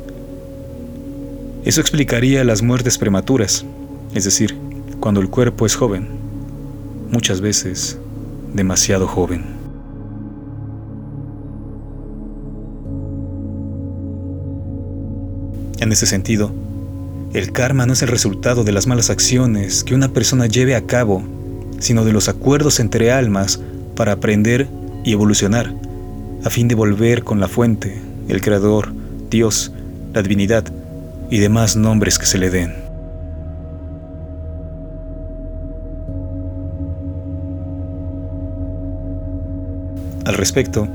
Eso 1.64 1.80
explicaría 1.80 2.42
las 2.42 2.60
muertes 2.60 2.98
prematuras, 2.98 3.64
es 4.14 4.24
decir, 4.24 4.56
cuando 4.98 5.20
el 5.20 5.28
cuerpo 5.28 5.64
es 5.64 5.76
joven, 5.76 6.08
muchas 7.10 7.40
veces 7.40 7.98
demasiado 8.52 9.06
joven. 9.06 9.44
En 15.78 15.92
ese 15.92 16.06
sentido, 16.06 16.50
el 17.32 17.52
karma 17.52 17.86
no 17.86 17.92
es 17.92 18.02
el 18.02 18.08
resultado 18.08 18.64
de 18.64 18.72
las 18.72 18.88
malas 18.88 19.08
acciones 19.08 19.84
que 19.84 19.94
una 19.94 20.08
persona 20.08 20.46
lleve 20.46 20.74
a 20.74 20.86
cabo, 20.86 21.22
sino 21.78 22.04
de 22.04 22.12
los 22.12 22.28
acuerdos 22.28 22.80
entre 22.80 23.12
almas 23.12 23.60
para 23.94 24.12
aprender 24.12 24.66
y 25.04 25.12
evolucionar, 25.12 25.72
a 26.44 26.50
fin 26.50 26.66
de 26.66 26.74
volver 26.74 27.22
con 27.22 27.38
la 27.38 27.46
fuente, 27.46 28.00
el 28.26 28.40
creador, 28.40 28.92
Dios, 29.30 29.72
la 30.12 30.22
divinidad, 30.22 30.81
y 31.32 31.38
demás 31.38 31.76
nombres 31.76 32.18
que 32.18 32.26
se 32.26 32.36
le 32.36 32.50
den. 32.50 32.74
Al 40.26 40.34
respecto, 40.34 40.86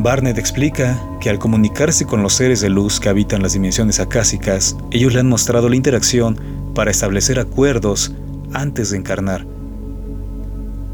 Barnett 0.00 0.36
explica 0.36 1.02
que 1.22 1.30
al 1.30 1.38
comunicarse 1.38 2.04
con 2.04 2.22
los 2.22 2.34
seres 2.34 2.60
de 2.60 2.68
luz 2.68 3.00
que 3.00 3.08
habitan 3.08 3.40
las 3.40 3.54
dimensiones 3.54 4.00
acásicas, 4.00 4.76
ellos 4.90 5.14
le 5.14 5.20
han 5.20 5.30
mostrado 5.30 5.70
la 5.70 5.76
interacción 5.76 6.38
para 6.74 6.90
establecer 6.90 7.40
acuerdos 7.40 8.12
antes 8.52 8.90
de 8.90 8.98
encarnar. 8.98 9.46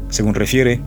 Según 0.07 0.33
refiere, 0.33 0.79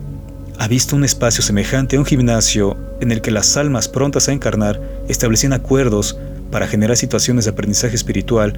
ha 0.57 0.67
visto 0.67 0.95
un 0.95 1.03
espacio 1.03 1.43
semejante 1.43 1.97
a 1.97 1.99
un 1.99 2.05
gimnasio 2.05 2.75
en 2.99 3.11
el 3.11 3.21
que 3.21 3.29
las 3.29 3.55
almas 3.57 3.87
prontas 3.87 4.27
a 4.27 4.31
encarnar 4.31 4.81
establecían 5.07 5.53
acuerdos 5.53 6.17
para 6.51 6.67
generar 6.67 6.97
situaciones 6.97 7.45
de 7.45 7.51
aprendizaje 7.51 7.95
espiritual 7.95 8.53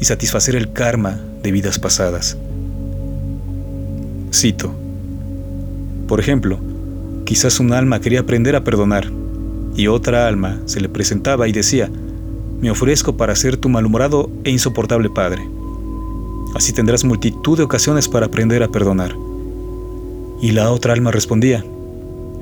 y 0.00 0.04
satisfacer 0.04 0.56
el 0.56 0.72
karma 0.72 1.20
de 1.42 1.52
vidas 1.52 1.78
pasadas. 1.78 2.36
Cito. 4.32 4.74
Por 6.06 6.20
ejemplo, 6.20 6.58
quizás 7.24 7.60
un 7.60 7.72
alma 7.72 8.00
quería 8.00 8.20
aprender 8.20 8.56
a 8.56 8.64
perdonar 8.64 9.10
y 9.76 9.86
otra 9.86 10.26
alma 10.26 10.60
se 10.66 10.80
le 10.80 10.88
presentaba 10.88 11.48
y 11.48 11.52
decía, 11.52 11.90
me 12.60 12.70
ofrezco 12.70 13.16
para 13.16 13.36
ser 13.36 13.56
tu 13.56 13.68
malhumorado 13.68 14.30
e 14.44 14.50
insoportable 14.50 15.10
padre. 15.10 15.42
Así 16.54 16.72
tendrás 16.72 17.04
multitud 17.04 17.56
de 17.56 17.64
ocasiones 17.64 18.08
para 18.08 18.26
aprender 18.26 18.62
a 18.62 18.68
perdonar. 18.68 19.14
Y 20.40 20.52
la 20.52 20.70
otra 20.70 20.92
alma 20.92 21.10
respondía, 21.10 21.64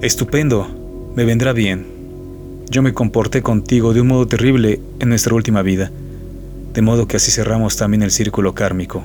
Estupendo, 0.01 0.69
me 1.15 1.25
vendrá 1.25 1.53
bien. 1.53 1.96
Yo 2.69 2.83
me 2.83 2.93
comporté 2.93 3.43
contigo 3.43 3.95
de 3.95 4.01
un 4.01 4.09
modo 4.09 4.27
terrible 4.27 4.81
en 4.99 5.09
nuestra 5.09 5.35
última 5.35 5.63
vida, 5.63 5.91
de 6.75 6.83
modo 6.83 7.07
que 7.07 7.17
así 7.17 7.31
cerramos 7.31 7.77
también 7.77 8.03
el 8.03 8.11
círculo 8.11 8.55
kármico. 8.55 9.05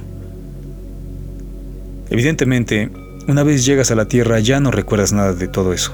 Evidentemente, 2.10 2.90
una 3.28 3.44
vez 3.44 3.64
llegas 3.64 3.92
a 3.92 3.96
la 3.96 4.08
Tierra 4.08 4.40
ya 4.40 4.60
no 4.60 4.72
recuerdas 4.72 5.14
nada 5.14 5.34
de 5.34 5.48
todo 5.48 5.74
eso, 5.74 5.94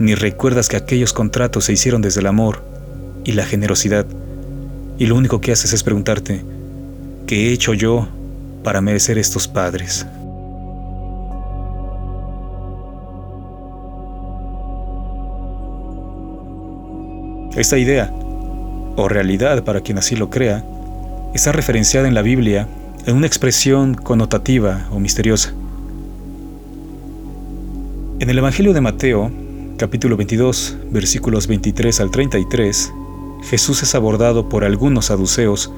ni 0.00 0.14
recuerdas 0.14 0.68
que 0.68 0.76
aquellos 0.76 1.12
contratos 1.12 1.66
se 1.66 1.72
hicieron 1.72 2.02
desde 2.02 2.20
el 2.20 2.26
amor 2.26 2.64
y 3.24 3.32
la 3.32 3.46
generosidad, 3.46 4.06
y 4.98 5.06
lo 5.06 5.16
único 5.16 5.40
que 5.40 5.52
haces 5.52 5.72
es 5.72 5.82
preguntarte, 5.82 6.44
¿qué 7.26 7.48
he 7.48 7.52
hecho 7.52 7.74
yo 7.74 8.08
para 8.64 8.80
merecer 8.80 9.18
estos 9.18 9.46
padres? 9.46 10.04
Esta 17.56 17.78
idea, 17.78 18.12
o 18.96 19.08
realidad 19.08 19.62
para 19.62 19.80
quien 19.80 19.98
así 19.98 20.16
lo 20.16 20.28
crea, 20.28 20.64
está 21.34 21.52
referenciada 21.52 22.08
en 22.08 22.14
la 22.14 22.22
Biblia 22.22 22.66
en 23.06 23.14
una 23.14 23.28
expresión 23.28 23.94
connotativa 23.94 24.88
o 24.90 24.98
misteriosa. 24.98 25.52
En 28.18 28.28
el 28.28 28.38
Evangelio 28.38 28.72
de 28.72 28.80
Mateo, 28.80 29.30
capítulo 29.76 30.16
22, 30.16 30.78
versículos 30.90 31.46
23 31.46 32.00
al 32.00 32.10
33, 32.10 32.92
Jesús 33.44 33.84
es 33.84 33.94
abordado 33.94 34.48
por 34.48 34.64
algunos 34.64 35.06
saduceos, 35.06 35.72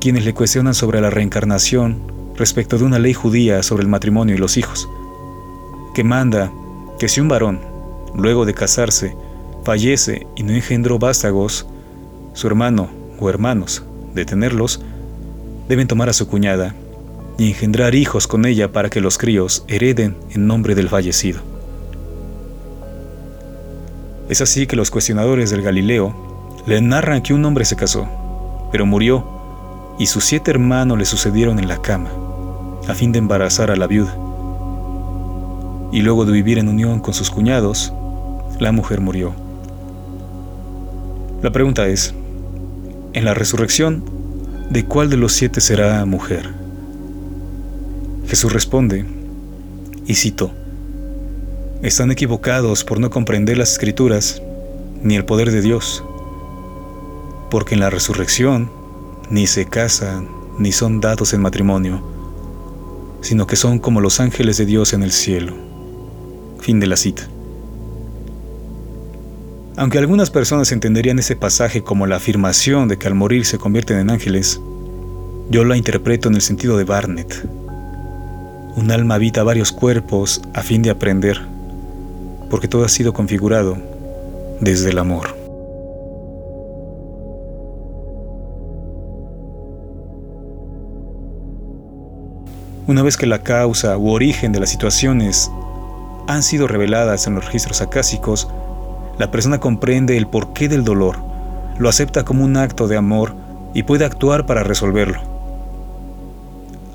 quienes 0.00 0.24
le 0.24 0.32
cuestionan 0.32 0.72
sobre 0.72 1.02
la 1.02 1.10
reencarnación 1.10 1.98
respecto 2.36 2.78
de 2.78 2.84
una 2.84 2.98
ley 2.98 3.12
judía 3.12 3.62
sobre 3.62 3.82
el 3.82 3.88
matrimonio 3.90 4.34
y 4.34 4.38
los 4.38 4.56
hijos, 4.56 4.88
que 5.94 6.04
manda 6.04 6.50
que 6.98 7.10
si 7.10 7.20
un 7.20 7.28
varón, 7.28 7.60
luego 8.14 8.46
de 8.46 8.54
casarse, 8.54 9.14
fallece 9.64 10.26
y 10.36 10.42
no 10.42 10.52
engendró 10.52 10.98
vástagos, 10.98 11.66
su 12.32 12.46
hermano 12.46 12.88
o 13.18 13.28
hermanos, 13.28 13.82
de 14.14 14.24
tenerlos, 14.24 14.80
deben 15.68 15.86
tomar 15.86 16.08
a 16.08 16.12
su 16.12 16.26
cuñada 16.26 16.74
y 17.38 17.48
engendrar 17.48 17.94
hijos 17.94 18.26
con 18.26 18.44
ella 18.44 18.72
para 18.72 18.90
que 18.90 19.00
los 19.00 19.18
críos 19.18 19.64
hereden 19.68 20.16
en 20.30 20.46
nombre 20.46 20.74
del 20.74 20.88
fallecido. 20.88 21.40
Es 24.28 24.40
así 24.40 24.66
que 24.66 24.76
los 24.76 24.90
cuestionadores 24.90 25.50
del 25.50 25.62
Galileo 25.62 26.14
le 26.66 26.80
narran 26.80 27.22
que 27.22 27.34
un 27.34 27.44
hombre 27.44 27.64
se 27.64 27.76
casó, 27.76 28.06
pero 28.70 28.86
murió, 28.86 29.24
y 29.98 30.06
sus 30.06 30.24
siete 30.24 30.50
hermanos 30.50 30.98
le 30.98 31.04
sucedieron 31.04 31.58
en 31.58 31.68
la 31.68 31.82
cama, 31.82 32.10
a 32.86 32.94
fin 32.94 33.12
de 33.12 33.18
embarazar 33.18 33.70
a 33.70 33.76
la 33.76 33.86
viuda. 33.86 34.16
Y 35.92 36.02
luego 36.02 36.24
de 36.24 36.32
vivir 36.32 36.58
en 36.58 36.68
unión 36.68 37.00
con 37.00 37.12
sus 37.12 37.30
cuñados, 37.30 37.92
la 38.58 38.72
mujer 38.72 39.00
murió. 39.00 39.34
La 41.42 41.50
pregunta 41.52 41.88
es, 41.88 42.12
en 43.14 43.24
la 43.24 43.32
resurrección, 43.32 44.04
¿de 44.68 44.84
cuál 44.84 45.08
de 45.08 45.16
los 45.16 45.32
siete 45.32 45.62
será 45.62 46.04
mujer? 46.04 46.50
Jesús 48.26 48.52
responde, 48.52 49.06
y 50.06 50.14
cito, 50.16 50.52
están 51.80 52.10
equivocados 52.10 52.84
por 52.84 53.00
no 53.00 53.08
comprender 53.08 53.56
las 53.56 53.72
escrituras 53.72 54.42
ni 55.02 55.16
el 55.16 55.24
poder 55.24 55.50
de 55.50 55.62
Dios, 55.62 56.04
porque 57.50 57.74
en 57.74 57.80
la 57.80 57.88
resurrección 57.88 58.70
ni 59.30 59.46
se 59.46 59.64
casan 59.64 60.28
ni 60.58 60.72
son 60.72 61.00
dados 61.00 61.32
en 61.32 61.40
matrimonio, 61.40 62.02
sino 63.22 63.46
que 63.46 63.56
son 63.56 63.78
como 63.78 64.02
los 64.02 64.20
ángeles 64.20 64.58
de 64.58 64.66
Dios 64.66 64.92
en 64.92 65.02
el 65.02 65.10
cielo. 65.10 65.54
Fin 66.60 66.80
de 66.80 66.86
la 66.86 66.98
cita. 66.98 67.28
Aunque 69.80 69.96
algunas 69.96 70.28
personas 70.28 70.72
entenderían 70.72 71.18
ese 71.20 71.36
pasaje 71.36 71.82
como 71.82 72.06
la 72.06 72.16
afirmación 72.16 72.86
de 72.86 72.98
que 72.98 73.06
al 73.06 73.14
morir 73.14 73.46
se 73.46 73.56
convierten 73.56 73.96
en 73.96 74.10
ángeles, 74.10 74.60
yo 75.48 75.64
la 75.64 75.74
interpreto 75.74 76.28
en 76.28 76.34
el 76.34 76.42
sentido 76.42 76.76
de 76.76 76.84
Barnett. 76.84 77.48
Un 78.76 78.90
alma 78.90 79.14
habita 79.14 79.42
varios 79.42 79.72
cuerpos 79.72 80.42
a 80.52 80.62
fin 80.62 80.82
de 80.82 80.90
aprender, 80.90 81.40
porque 82.50 82.68
todo 82.68 82.84
ha 82.84 82.90
sido 82.90 83.14
configurado 83.14 83.78
desde 84.60 84.90
el 84.90 84.98
amor. 84.98 85.34
Una 92.86 93.02
vez 93.02 93.16
que 93.16 93.24
la 93.24 93.42
causa 93.42 93.96
u 93.96 94.10
origen 94.10 94.52
de 94.52 94.60
las 94.60 94.68
situaciones 94.68 95.50
han 96.28 96.42
sido 96.42 96.68
reveladas 96.68 97.26
en 97.26 97.34
los 97.34 97.46
registros 97.46 97.80
acásicos, 97.80 98.46
la 99.20 99.30
persona 99.30 99.60
comprende 99.60 100.16
el 100.16 100.26
porqué 100.26 100.66
del 100.66 100.82
dolor, 100.82 101.18
lo 101.78 101.90
acepta 101.90 102.24
como 102.24 102.42
un 102.42 102.56
acto 102.56 102.88
de 102.88 102.96
amor 102.96 103.34
y 103.74 103.82
puede 103.82 104.06
actuar 104.06 104.46
para 104.46 104.62
resolverlo. 104.62 105.20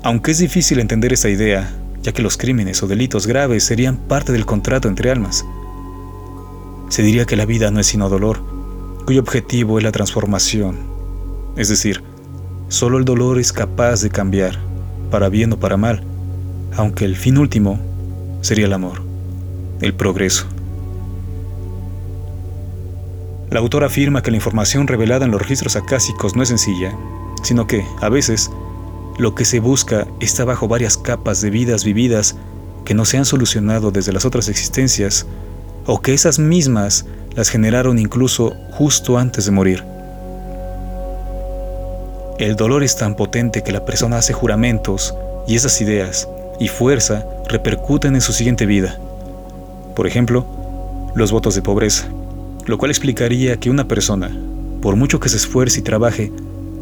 Aunque 0.02 0.32
es 0.32 0.38
difícil 0.38 0.80
entender 0.80 1.12
esa 1.12 1.28
idea, 1.28 1.70
ya 2.02 2.10
que 2.10 2.22
los 2.22 2.36
crímenes 2.36 2.82
o 2.82 2.88
delitos 2.88 3.28
graves 3.28 3.62
serían 3.62 3.96
parte 3.96 4.32
del 4.32 4.44
contrato 4.44 4.88
entre 4.88 5.12
almas, 5.12 5.44
se 6.88 7.02
diría 7.02 7.26
que 7.26 7.36
la 7.36 7.46
vida 7.46 7.70
no 7.70 7.78
es 7.78 7.86
sino 7.86 8.08
dolor, 8.08 8.42
cuyo 9.04 9.20
objetivo 9.20 9.78
es 9.78 9.84
la 9.84 9.92
transformación. 9.92 10.78
Es 11.56 11.68
decir, 11.68 12.02
solo 12.66 12.98
el 12.98 13.04
dolor 13.04 13.38
es 13.38 13.52
capaz 13.52 14.02
de 14.02 14.10
cambiar, 14.10 14.58
para 15.12 15.28
bien 15.28 15.52
o 15.52 15.60
para 15.60 15.76
mal, 15.76 16.02
aunque 16.76 17.04
el 17.04 17.14
fin 17.14 17.38
último 17.38 17.78
sería 18.40 18.66
el 18.66 18.72
amor, 18.72 19.00
el 19.80 19.94
progreso. 19.94 20.48
La 23.50 23.60
autora 23.60 23.86
afirma 23.86 24.22
que 24.22 24.32
la 24.32 24.38
información 24.38 24.88
revelada 24.88 25.24
en 25.24 25.30
los 25.30 25.40
registros 25.40 25.76
acásicos 25.76 26.34
no 26.34 26.42
es 26.42 26.48
sencilla, 26.48 26.92
sino 27.44 27.68
que, 27.68 27.86
a 28.00 28.08
veces, 28.08 28.50
lo 29.18 29.36
que 29.36 29.44
se 29.44 29.60
busca 29.60 30.06
está 30.18 30.44
bajo 30.44 30.66
varias 30.66 30.96
capas 30.96 31.40
de 31.40 31.50
vidas 31.50 31.84
vividas 31.84 32.36
que 32.84 32.94
no 32.94 33.04
se 33.04 33.18
han 33.18 33.24
solucionado 33.24 33.92
desde 33.92 34.12
las 34.12 34.24
otras 34.24 34.48
existencias, 34.48 35.26
o 35.86 36.02
que 36.02 36.12
esas 36.12 36.40
mismas 36.40 37.06
las 37.36 37.48
generaron 37.48 38.00
incluso 38.00 38.52
justo 38.72 39.16
antes 39.16 39.46
de 39.46 39.52
morir. 39.52 39.84
El 42.38 42.56
dolor 42.56 42.82
es 42.82 42.96
tan 42.96 43.14
potente 43.14 43.62
que 43.62 43.72
la 43.72 43.84
persona 43.84 44.18
hace 44.18 44.32
juramentos 44.32 45.14
y 45.46 45.54
esas 45.54 45.80
ideas 45.80 46.28
y 46.58 46.66
fuerza 46.66 47.24
repercuten 47.48 48.16
en 48.16 48.20
su 48.20 48.32
siguiente 48.32 48.66
vida. 48.66 48.98
Por 49.94 50.08
ejemplo, 50.08 50.44
los 51.14 51.30
votos 51.30 51.54
de 51.54 51.62
pobreza 51.62 52.08
lo 52.66 52.78
cual 52.78 52.90
explicaría 52.90 53.58
que 53.58 53.70
una 53.70 53.88
persona, 53.88 54.36
por 54.82 54.96
mucho 54.96 55.20
que 55.20 55.28
se 55.28 55.36
esfuerce 55.36 55.80
y 55.80 55.82
trabaje, 55.82 56.32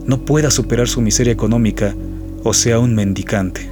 no 0.06 0.18
pueda 0.20 0.50
superar 0.50 0.88
su 0.88 1.00
miseria 1.00 1.32
económica 1.32 1.94
o 2.42 2.52
sea 2.52 2.78
un 2.78 2.94
mendicante, 2.94 3.70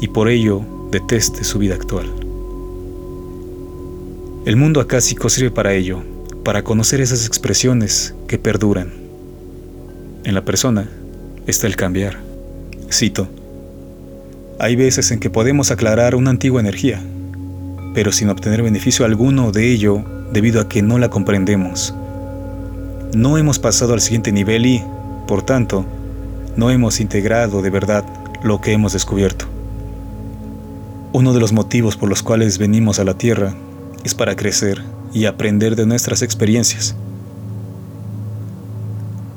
y 0.00 0.08
por 0.08 0.28
ello 0.28 0.62
deteste 0.90 1.44
su 1.44 1.58
vida 1.58 1.74
actual. 1.74 2.06
El 4.44 4.56
mundo 4.56 4.80
acásico 4.80 5.28
sirve 5.28 5.50
para 5.50 5.72
ello, 5.72 6.02
para 6.44 6.62
conocer 6.62 7.00
esas 7.00 7.26
expresiones 7.26 8.14
que 8.28 8.38
perduran. 8.38 8.92
En 10.24 10.34
la 10.34 10.44
persona 10.44 10.88
está 11.46 11.66
el 11.66 11.76
cambiar. 11.76 12.18
Cito, 12.92 13.26
hay 14.58 14.76
veces 14.76 15.10
en 15.10 15.18
que 15.18 15.30
podemos 15.30 15.70
aclarar 15.70 16.14
una 16.14 16.30
antigua 16.30 16.60
energía, 16.60 17.02
pero 17.96 18.12
sin 18.12 18.28
obtener 18.28 18.62
beneficio 18.62 19.06
alguno 19.06 19.52
de 19.52 19.72
ello 19.72 20.04
debido 20.30 20.60
a 20.60 20.68
que 20.68 20.82
no 20.82 20.98
la 20.98 21.08
comprendemos. 21.08 21.94
No 23.14 23.38
hemos 23.38 23.58
pasado 23.58 23.94
al 23.94 24.02
siguiente 24.02 24.32
nivel 24.32 24.66
y, 24.66 24.84
por 25.26 25.40
tanto, 25.40 25.86
no 26.56 26.70
hemos 26.70 27.00
integrado 27.00 27.62
de 27.62 27.70
verdad 27.70 28.04
lo 28.42 28.60
que 28.60 28.74
hemos 28.74 28.92
descubierto. 28.92 29.46
Uno 31.14 31.32
de 31.32 31.40
los 31.40 31.54
motivos 31.54 31.96
por 31.96 32.10
los 32.10 32.22
cuales 32.22 32.58
venimos 32.58 32.98
a 32.98 33.04
la 33.04 33.14
Tierra 33.14 33.54
es 34.04 34.14
para 34.14 34.36
crecer 34.36 34.82
y 35.14 35.24
aprender 35.24 35.74
de 35.74 35.86
nuestras 35.86 36.20
experiencias. 36.20 36.96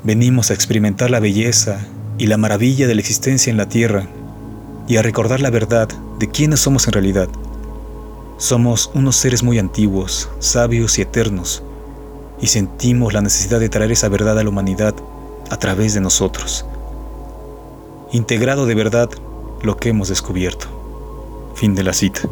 Venimos 0.04 0.50
a 0.50 0.54
experimentar 0.54 1.10
la 1.10 1.20
belleza 1.20 1.78
y 2.18 2.26
la 2.26 2.36
maravilla 2.36 2.86
de 2.86 2.94
la 2.94 3.00
existencia 3.00 3.50
en 3.50 3.56
la 3.56 3.70
Tierra 3.70 4.06
y 4.86 4.98
a 4.98 5.02
recordar 5.02 5.40
la 5.40 5.48
verdad 5.48 5.88
de 6.18 6.28
quiénes 6.28 6.60
somos 6.60 6.86
en 6.88 6.92
realidad. 6.92 7.30
Somos 8.40 8.90
unos 8.94 9.16
seres 9.16 9.42
muy 9.42 9.58
antiguos, 9.58 10.30
sabios 10.38 10.98
y 10.98 11.02
eternos, 11.02 11.62
y 12.40 12.46
sentimos 12.46 13.12
la 13.12 13.20
necesidad 13.20 13.60
de 13.60 13.68
traer 13.68 13.92
esa 13.92 14.08
verdad 14.08 14.38
a 14.38 14.42
la 14.42 14.48
humanidad 14.48 14.94
a 15.50 15.58
través 15.58 15.92
de 15.92 16.00
nosotros, 16.00 16.64
integrado 18.12 18.64
de 18.64 18.74
verdad 18.74 19.10
lo 19.62 19.76
que 19.76 19.90
hemos 19.90 20.08
descubierto. 20.08 20.68
Fin 21.54 21.74
de 21.74 21.84
la 21.84 21.92
cita. 21.92 22.22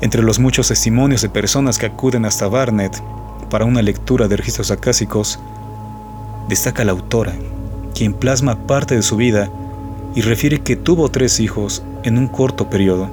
Entre 0.00 0.22
los 0.22 0.38
muchos 0.38 0.68
testimonios 0.68 1.22
de 1.22 1.28
personas 1.28 1.80
que 1.80 1.86
acuden 1.86 2.24
hasta 2.24 2.46
Barnett 2.46 3.02
para 3.50 3.64
una 3.64 3.82
lectura 3.82 4.28
de 4.28 4.36
registros 4.36 4.70
acásicos, 4.70 5.40
destaca 6.48 6.84
la 6.84 6.92
autora, 6.92 7.34
quien 7.96 8.12
plasma 8.12 8.66
parte 8.66 8.94
de 8.94 9.02
su 9.02 9.16
vida 9.16 9.50
y 10.14 10.20
refiere 10.20 10.60
que 10.60 10.76
tuvo 10.76 11.08
tres 11.08 11.40
hijos 11.40 11.82
en 12.04 12.18
un 12.18 12.28
corto 12.28 12.68
periodo, 12.68 13.08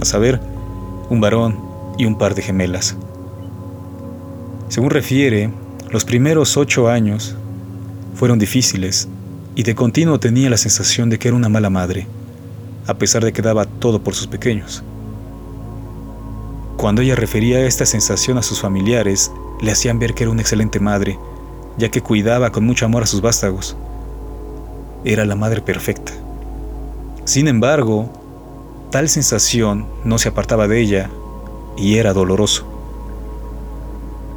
a 0.00 0.04
saber, 0.04 0.40
un 1.08 1.20
varón 1.20 1.60
y 1.96 2.06
un 2.06 2.18
par 2.18 2.34
de 2.34 2.42
gemelas. 2.42 2.96
Según 4.68 4.90
refiere, 4.90 5.50
los 5.90 6.04
primeros 6.04 6.56
ocho 6.56 6.88
años 6.88 7.36
fueron 8.14 8.38
difíciles 8.38 9.08
y 9.54 9.62
de 9.62 9.76
continuo 9.76 10.18
tenía 10.18 10.50
la 10.50 10.56
sensación 10.56 11.08
de 11.08 11.18
que 11.18 11.28
era 11.28 11.36
una 11.36 11.48
mala 11.48 11.70
madre, 11.70 12.08
a 12.88 12.94
pesar 12.94 13.24
de 13.24 13.32
que 13.32 13.42
daba 13.42 13.64
todo 13.64 14.02
por 14.02 14.14
sus 14.14 14.26
pequeños. 14.26 14.82
Cuando 16.76 17.02
ella 17.02 17.14
refería 17.14 17.60
esta 17.60 17.86
sensación 17.86 18.38
a 18.38 18.42
sus 18.42 18.60
familiares, 18.60 19.30
le 19.60 19.70
hacían 19.70 20.00
ver 20.00 20.14
que 20.14 20.24
era 20.24 20.32
una 20.32 20.42
excelente 20.42 20.80
madre, 20.80 21.16
ya 21.78 21.90
que 21.90 22.00
cuidaba 22.00 22.50
con 22.50 22.64
mucho 22.64 22.86
amor 22.86 23.04
a 23.04 23.06
sus 23.06 23.20
vástagos. 23.20 23.76
Era 25.04 25.24
la 25.24 25.34
madre 25.34 25.62
perfecta. 25.62 26.12
Sin 27.24 27.48
embargo, 27.48 28.10
tal 28.90 29.08
sensación 29.08 29.86
no 30.04 30.18
se 30.18 30.28
apartaba 30.28 30.68
de 30.68 30.80
ella 30.80 31.10
y 31.76 31.96
era 31.96 32.12
doloroso. 32.12 32.66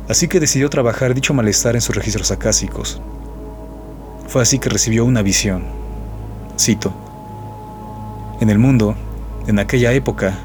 Así 0.08 0.28
que 0.28 0.40
decidió 0.40 0.70
trabajar 0.70 1.14
dicho 1.14 1.34
malestar 1.34 1.76
en 1.76 1.82
sus 1.82 1.96
registros 1.96 2.32
acásicos. 2.32 3.02
Fue 4.28 4.42
así 4.42 4.60
que 4.60 4.70
recibió 4.70 5.06
una 5.06 5.22
visión. 5.22 5.64
Cito. 6.58 6.94
En 8.40 8.50
el 8.50 8.60
mundo, 8.60 8.96
en 9.48 9.60
aquella 9.60 9.92
época, 9.92 10.38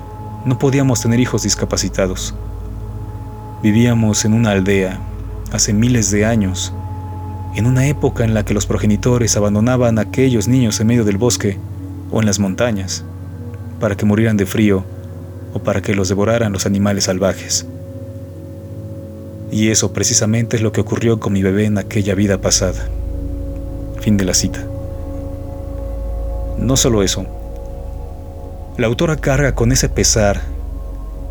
no 0.44 0.59
podíamos 0.59 1.00
tener 1.00 1.20
hijos 1.20 1.42
discapacitados. 1.42 2.35
Vivíamos 3.62 4.24
en 4.24 4.35
una 4.35 4.50
aldea, 4.50 5.00
hace 5.52 5.72
miles 5.72 6.11
de 6.11 6.24
años, 6.24 6.72
en 7.59 7.66
una 7.66 7.88
época 7.88 8.23
en 8.23 8.35
la 8.35 8.44
que 8.44 8.55
los 8.55 8.66
progenitores 8.66 9.37
abandonaban 9.37 9.99
a 9.99 10.03
aquellos 10.03 10.47
niños 10.47 10.79
en 10.79 10.87
medio 10.87 11.05
del 11.05 11.18
bosque 11.18 11.59
o 12.12 12.21
en 12.21 12.27
las 12.27 12.38
montañas, 12.38 13.03
para 13.81 13.97
que 13.97 14.07
murieran 14.07 14.37
de 14.37 14.47
frío 14.47 14.85
o 15.53 15.59
para 15.59 15.83
que 15.83 15.92
los 15.92 16.09
devoraran 16.09 16.53
los 16.53 16.66
animales 16.66 17.05
salvajes. 17.05 17.66
Y 19.51 19.71
eso 19.71 19.92
precisamente 19.92 20.55
es 20.55 20.62
lo 20.62 20.71
que 20.71 20.83
ocurrió 20.83 21.18
con 21.18 21.33
mi 21.33 21.42
bebé 21.42 21.64
en 21.64 21.79
aquella 21.79 22.14
vida 22.14 22.40
pasada. 22.40 22.88
Fin 23.99 24.16
de 24.16 24.25
la 24.25 24.35
cita. 24.35 24.64
No 26.59 26.77
solo 26.77 27.03
eso, 27.03 27.27
la 28.77 28.87
autora 28.87 29.16
carga 29.16 29.57
con 29.57 29.73
ese 29.73 29.88
pesar 29.88 30.42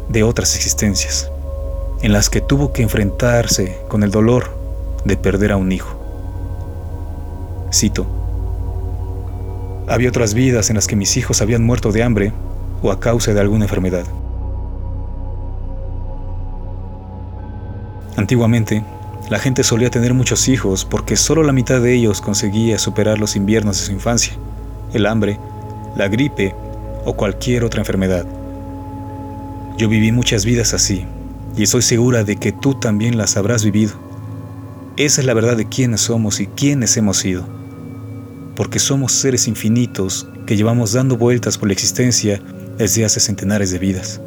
de 0.10 0.24
otras 0.24 0.58
existencias, 0.58 1.32
en 2.02 2.12
las 2.12 2.30
que 2.30 2.42
tuvo 2.42 2.74
que 2.74 2.84
enfrentarse 2.84 3.78
con 3.88 4.04
el 4.04 4.12
dolor 4.12 4.52
de 5.06 5.16
perder 5.16 5.54
a 5.54 5.56
un 5.56 5.72
hijo. 5.72 5.97
Cito, 7.72 8.06
había 9.88 10.10
otras 10.10 10.34
vidas 10.34 10.70
en 10.70 10.76
las 10.76 10.88
que 10.88 10.96
mis 10.96 11.16
hijos 11.18 11.42
habían 11.42 11.64
muerto 11.64 11.92
de 11.92 12.04
hambre 12.04 12.34
o 12.82 12.92
a 12.92 13.00
causa 13.00 13.34
de 13.34 13.40
alguna 13.40 13.66
enfermedad. 13.66 14.06
Antiguamente, 18.18 18.84
la 19.30 19.40
gente 19.40 19.64
solía 19.64 19.90
tener 19.90 20.14
muchos 20.14 20.48
hijos 20.48 20.86
porque 20.86 21.16
solo 21.16 21.44
la 21.44 21.54
mitad 21.54 21.82
de 21.82 21.94
ellos 21.94 22.22
conseguía 22.22 22.80
superar 22.80 23.20
los 23.20 23.36
inviernos 23.36 23.78
de 23.78 23.86
su 23.86 23.92
infancia, 23.92 24.34
el 24.94 25.06
hambre, 25.06 25.40
la 25.96 26.08
gripe 26.08 26.56
o 27.06 27.14
cualquier 27.14 27.64
otra 27.64 27.82
enfermedad. 27.82 28.26
Yo 29.78 29.88
viví 29.88 30.12
muchas 30.12 30.46
vidas 30.46 30.74
así 30.74 31.06
y 31.56 31.64
estoy 31.64 31.82
segura 31.82 32.24
de 32.24 32.38
que 32.38 32.52
tú 32.52 32.74
también 32.74 33.18
las 33.18 33.38
habrás 33.38 33.64
vivido. 33.64 34.07
Esa 34.98 35.22
es 35.22 35.28
la 35.28 35.36
verdad 35.36 35.56
de 35.56 35.70
quiénes 35.70 36.02
somos 36.02 36.40
y 36.40 36.48
quiénes 36.48 36.98
hemos 36.98 37.18
sido. 37.18 37.46
Porque 38.56 38.80
somos 38.80 39.12
seres 39.12 39.48
infinitos 39.48 40.28
que 40.48 40.58
llevamos 40.58 40.94
dando 40.94 41.18
vueltas 41.18 41.60
por 41.60 41.68
la 41.68 41.74
existencia 41.74 42.42
desde 42.80 43.06
hace 43.06 43.20
centenares 43.20 43.70
de 43.70 43.78
vidas. 43.78 44.20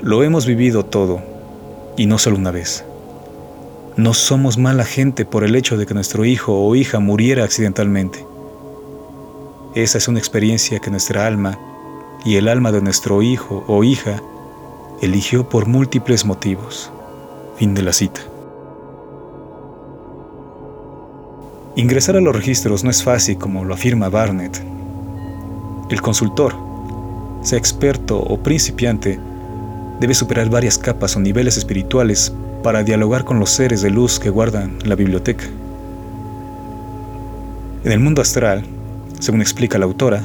Lo 0.00 0.22
hemos 0.22 0.46
vivido 0.46 0.82
todo 0.82 1.20
y 1.98 2.06
no 2.06 2.16
solo 2.16 2.36
una 2.38 2.50
vez. 2.50 2.86
No 3.98 4.14
somos 4.14 4.56
mala 4.56 4.86
gente 4.86 5.26
por 5.26 5.44
el 5.44 5.56
hecho 5.56 5.76
de 5.76 5.84
que 5.84 5.92
nuestro 5.92 6.24
hijo 6.24 6.54
o 6.54 6.74
hija 6.74 6.98
muriera 6.98 7.44
accidentalmente. 7.44 8.24
Esa 9.74 9.98
es 9.98 10.08
una 10.08 10.20
experiencia 10.20 10.78
que 10.78 10.90
nuestra 10.90 11.26
alma 11.26 11.58
y 12.24 12.36
el 12.36 12.48
alma 12.48 12.72
de 12.72 12.80
nuestro 12.80 13.20
hijo 13.20 13.62
o 13.68 13.84
hija 13.84 14.22
eligió 15.02 15.50
por 15.50 15.66
múltiples 15.66 16.24
motivos. 16.24 16.90
Fin 17.58 17.74
de 17.74 17.82
la 17.82 17.92
cita. 17.92 18.22
Ingresar 21.76 22.16
a 22.16 22.22
los 22.22 22.34
registros 22.34 22.84
no 22.84 22.90
es 22.90 23.02
fácil 23.02 23.36
como 23.36 23.62
lo 23.62 23.74
afirma 23.74 24.08
Barnett. 24.08 24.62
El 25.90 26.00
consultor, 26.00 26.54
sea 27.42 27.58
experto 27.58 28.18
o 28.18 28.42
principiante, 28.42 29.20
debe 30.00 30.14
superar 30.14 30.48
varias 30.48 30.78
capas 30.78 31.16
o 31.16 31.20
niveles 31.20 31.58
espirituales 31.58 32.32
para 32.62 32.82
dialogar 32.82 33.24
con 33.26 33.38
los 33.38 33.50
seres 33.50 33.82
de 33.82 33.90
luz 33.90 34.18
que 34.18 34.30
guardan 34.30 34.78
la 34.84 34.94
biblioteca. 34.94 35.44
En 37.84 37.92
el 37.92 38.00
mundo 38.00 38.22
astral, 38.22 38.64
según 39.20 39.42
explica 39.42 39.76
la 39.76 39.84
autora, 39.84 40.24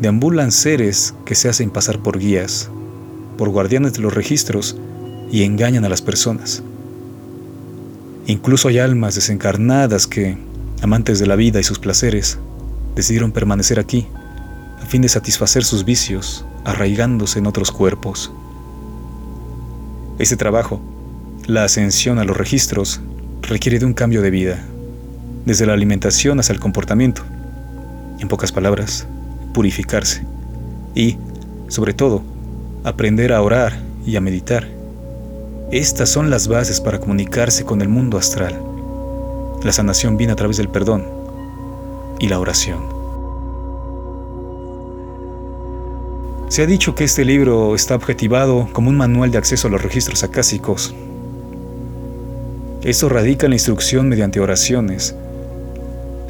deambulan 0.00 0.52
seres 0.52 1.12
que 1.24 1.34
se 1.34 1.48
hacen 1.48 1.70
pasar 1.70 1.98
por 1.98 2.20
guías, 2.20 2.70
por 3.36 3.48
guardianes 3.48 3.94
de 3.94 4.00
los 4.00 4.14
registros 4.14 4.76
y 5.28 5.42
engañan 5.42 5.84
a 5.84 5.88
las 5.88 6.02
personas. 6.02 6.62
Incluso 8.28 8.68
hay 8.68 8.78
almas 8.78 9.16
desencarnadas 9.16 10.06
que, 10.06 10.38
amantes 10.84 11.18
de 11.18 11.26
la 11.26 11.34
vida 11.34 11.58
y 11.60 11.64
sus 11.64 11.78
placeres, 11.78 12.38
decidieron 12.94 13.32
permanecer 13.32 13.80
aquí 13.80 14.06
a 14.82 14.84
fin 14.84 15.00
de 15.00 15.08
satisfacer 15.08 15.64
sus 15.64 15.86
vicios, 15.86 16.44
arraigándose 16.62 17.38
en 17.38 17.46
otros 17.46 17.72
cuerpos. 17.72 18.30
Este 20.18 20.36
trabajo, 20.36 20.82
la 21.46 21.64
ascensión 21.64 22.18
a 22.18 22.24
los 22.24 22.36
registros, 22.36 23.00
requiere 23.40 23.78
de 23.78 23.86
un 23.86 23.94
cambio 23.94 24.20
de 24.20 24.30
vida, 24.30 24.62
desde 25.46 25.64
la 25.64 25.72
alimentación 25.72 26.38
hasta 26.38 26.52
el 26.52 26.60
comportamiento. 26.60 27.22
En 28.20 28.28
pocas 28.28 28.52
palabras, 28.52 29.06
purificarse. 29.54 30.22
Y, 30.94 31.16
sobre 31.68 31.94
todo, 31.94 32.22
aprender 32.84 33.32
a 33.32 33.40
orar 33.40 33.72
y 34.06 34.16
a 34.16 34.20
meditar. 34.20 34.68
Estas 35.72 36.10
son 36.10 36.28
las 36.28 36.46
bases 36.46 36.82
para 36.82 37.00
comunicarse 37.00 37.64
con 37.64 37.80
el 37.80 37.88
mundo 37.88 38.18
astral. 38.18 38.73
La 39.64 39.72
sanación 39.72 40.18
viene 40.18 40.34
a 40.34 40.36
través 40.36 40.58
del 40.58 40.68
perdón 40.68 41.06
y 42.18 42.28
la 42.28 42.38
oración. 42.38 42.80
Se 46.48 46.62
ha 46.62 46.66
dicho 46.66 46.94
que 46.94 47.04
este 47.04 47.24
libro 47.24 47.74
está 47.74 47.94
objetivado 47.94 48.68
como 48.72 48.90
un 48.90 48.96
manual 48.96 49.30
de 49.30 49.38
acceso 49.38 49.66
a 49.66 49.70
los 49.70 49.82
registros 49.82 50.22
acásicos. 50.22 50.94
Eso 52.82 53.08
radica 53.08 53.46
en 53.46 53.50
la 53.50 53.56
instrucción 53.56 54.08
mediante 54.08 54.38
oraciones, 54.38 55.16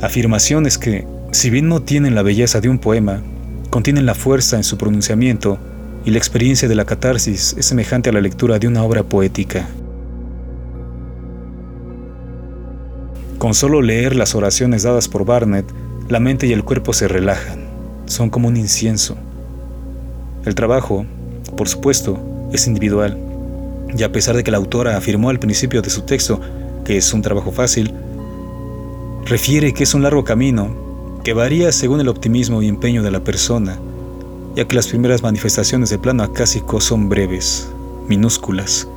afirmaciones 0.01 0.79
que, 0.79 1.05
si 1.33 1.51
bien 1.51 1.69
no 1.69 1.83
tienen 1.83 2.15
la 2.15 2.23
belleza 2.23 2.61
de 2.61 2.69
un 2.69 2.79
poema, 2.79 3.21
contienen 3.69 4.07
la 4.07 4.15
fuerza 4.15 4.57
en 4.57 4.63
su 4.65 4.79
pronunciamiento 4.79 5.59
y 6.05 6.13
la 6.13 6.19
experiencia 6.19 6.69
de 6.69 6.77
la 6.77 6.85
catarsis 6.85 7.57
es 7.59 7.67
semejante 7.67 8.11
a 8.11 8.13
la 8.13 8.21
lectura 8.21 8.61
de 8.61 8.69
una 8.69 8.85
obra 8.85 9.03
poética. 9.03 9.67
Con 13.45 13.53
solo 13.53 13.83
leer 13.83 14.17
las 14.17 14.35
oraciones 14.35 14.85
dadas 14.85 15.07
por 15.07 15.27
Barnett, 15.27 15.67
la 16.09 16.19
mente 16.19 16.47
y 16.47 16.53
el 16.53 16.65
cuerpo 16.65 16.95
se 16.95 17.09
relajan, 17.09 17.69
son 18.07 18.31
como 18.31 18.49
un 18.49 18.57
incienso. 18.57 19.19
El 20.47 20.55
trabajo, 20.55 21.05
por 21.55 21.69
supuesto, 21.69 22.19
es 22.55 22.67
individual, 22.67 23.19
y 23.95 24.03
a 24.03 24.11
pesar 24.11 24.35
de 24.35 24.45
que 24.45 24.51
la 24.51 24.57
autora 24.57 24.97
afirmó 24.97 25.29
al 25.29 25.41
principio 25.41 25.83
de 25.83 25.91
su 25.91 26.07
texto 26.07 26.41
que 26.87 26.97
es 26.97 27.13
un 27.13 27.21
trabajo 27.21 27.53
fácil, 27.53 27.93
refiere 29.27 29.75
que 29.75 29.83
es 29.83 29.93
un 29.93 30.05
largo 30.05 30.25
camino 30.25 31.21
que 31.23 31.35
varía 31.35 31.71
según 31.71 32.01
el 32.01 32.09
optimismo 32.09 32.63
y 32.63 32.69
empeño 32.69 33.03
de 33.03 33.11
la 33.11 33.25
persona, 33.25 33.79
ya 34.57 34.65
que 34.65 34.75
las 34.75 34.87
primeras 34.87 35.23
manifestaciones 35.23 35.91
del 35.91 36.01
plano 36.01 36.23
acásico 36.23 36.81
son 36.81 37.11
breves, 37.11 37.69
minúsculas. 38.09 38.89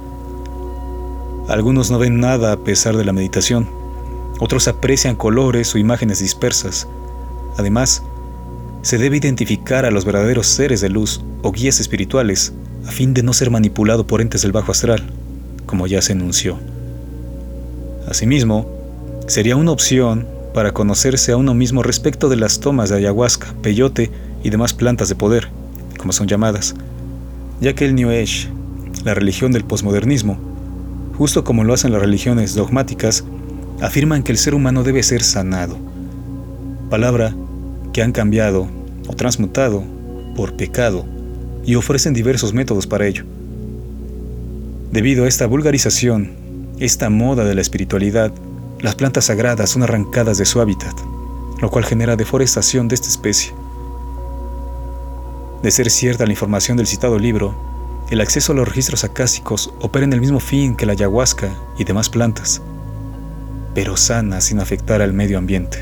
Algunos 1.50 1.92
no 1.92 2.00
ven 2.00 2.22
nada 2.22 2.54
a 2.54 2.58
pesar 2.58 2.96
de 2.96 3.04
la 3.04 3.12
meditación, 3.12 3.76
otros 4.40 4.68
aprecian 4.68 5.16
colores 5.16 5.74
o 5.74 5.78
imágenes 5.78 6.20
dispersas. 6.20 6.88
Además, 7.58 8.04
se 8.82 8.98
debe 8.98 9.18
identificar 9.18 9.86
a 9.86 9.92
los 9.92 10.06
verdaderos 10.06 10.48
seres 10.48 10.82
de 10.82 10.90
luz 10.90 11.22
o 11.42 11.52
guías 11.52 11.80
espirituales 11.80 12.54
a 12.88 12.92
fin 12.92 13.14
de 13.14 13.24
no 13.24 13.34
ser 13.34 13.52
manipulado 13.52 14.08
por 14.08 14.22
entes 14.22 14.44
del 14.44 14.52
bajo 14.52 14.72
astral, 14.72 15.04
como 15.66 15.88
ya 15.88 16.02
se 16.02 16.14
enunció. 16.14 16.58
Asimismo, 18.08 18.70
sería 19.28 19.58
una 19.58 19.72
opción 19.72 20.28
para 20.54 20.72
conocerse 20.72 21.34
a 21.34 21.38
uno 21.38 21.54
mismo 21.54 21.84
respecto 21.84 22.30
de 22.30 22.38
las 22.38 22.60
tomas 22.60 22.90
de 22.90 22.96
ayahuasca, 22.98 23.54
peyote 23.62 24.10
y 24.44 24.50
demás 24.50 24.74
plantas 24.74 25.10
de 25.10 25.16
poder, 25.16 25.50
como 25.98 26.14
son 26.14 26.28
llamadas, 26.28 26.76
ya 27.60 27.74
que 27.74 27.86
el 27.86 27.96
New 27.96 28.10
Age, 28.10 28.48
la 29.04 29.14
religión 29.14 29.52
del 29.52 29.66
posmodernismo, 29.66 30.38
justo 31.18 31.44
como 31.44 31.64
lo 31.64 31.74
hacen 31.74 31.92
las 31.92 32.02
religiones 32.02 32.56
dogmáticas, 32.56 33.26
afirman 33.82 34.24
que 34.24 34.32
el 34.32 34.38
ser 34.38 34.56
humano 34.56 34.84
debe 34.84 35.04
ser 35.04 35.24
sanado, 35.24 35.78
palabra 36.90 37.36
que 37.94 38.02
han 38.02 38.12
cambiado 38.12 38.68
o 39.08 39.14
transmutado 39.16 39.84
por 40.36 40.56
pecado 40.56 41.06
y 41.66 41.76
ofrecen 41.76 42.14
diversos 42.14 42.54
métodos 42.54 42.88
para 42.88 43.08
ello. 43.08 43.24
Debido 44.92 45.26
a 45.26 45.28
esta 45.28 45.46
vulgarización, 45.48 46.32
esta 46.80 47.10
moda 47.10 47.44
de 47.44 47.56
la 47.56 47.62
espiritualidad, 47.62 48.32
las 48.80 48.96
plantas 48.96 49.26
sagradas 49.26 49.70
son 49.70 49.84
arrancadas 49.84 50.38
de 50.38 50.46
su 50.46 50.62
hábitat, 50.62 50.96
lo 51.60 51.70
cual 51.70 51.86
genera 51.86 52.16
deforestación 52.16 52.88
de 52.88 52.96
esta 52.96 53.08
especie. 53.08 53.52
De 55.62 55.72
ser 55.72 55.90
cierta 55.90 56.26
la 56.26 56.32
información 56.32 56.78
del 56.78 56.88
citado 56.88 57.18
libro, 57.18 57.56
el 58.10 58.22
acceso 58.22 58.54
a 58.54 58.56
los 58.56 58.68
registros 58.68 59.04
acásicos 59.04 59.74
opera 59.82 60.06
en 60.06 60.14
el 60.14 60.22
mismo 60.22 60.40
fin 60.40 60.76
que 60.76 60.86
la 60.86 60.94
ayahuasca 60.94 61.50
y 61.78 61.84
demás 61.84 62.10
plantas, 62.10 62.62
pero 63.78 63.96
sana 63.96 64.42
sin 64.42 64.60
afectar 64.60 65.04
al 65.04 65.14
medio 65.14 65.38
ambiente. 65.38 65.78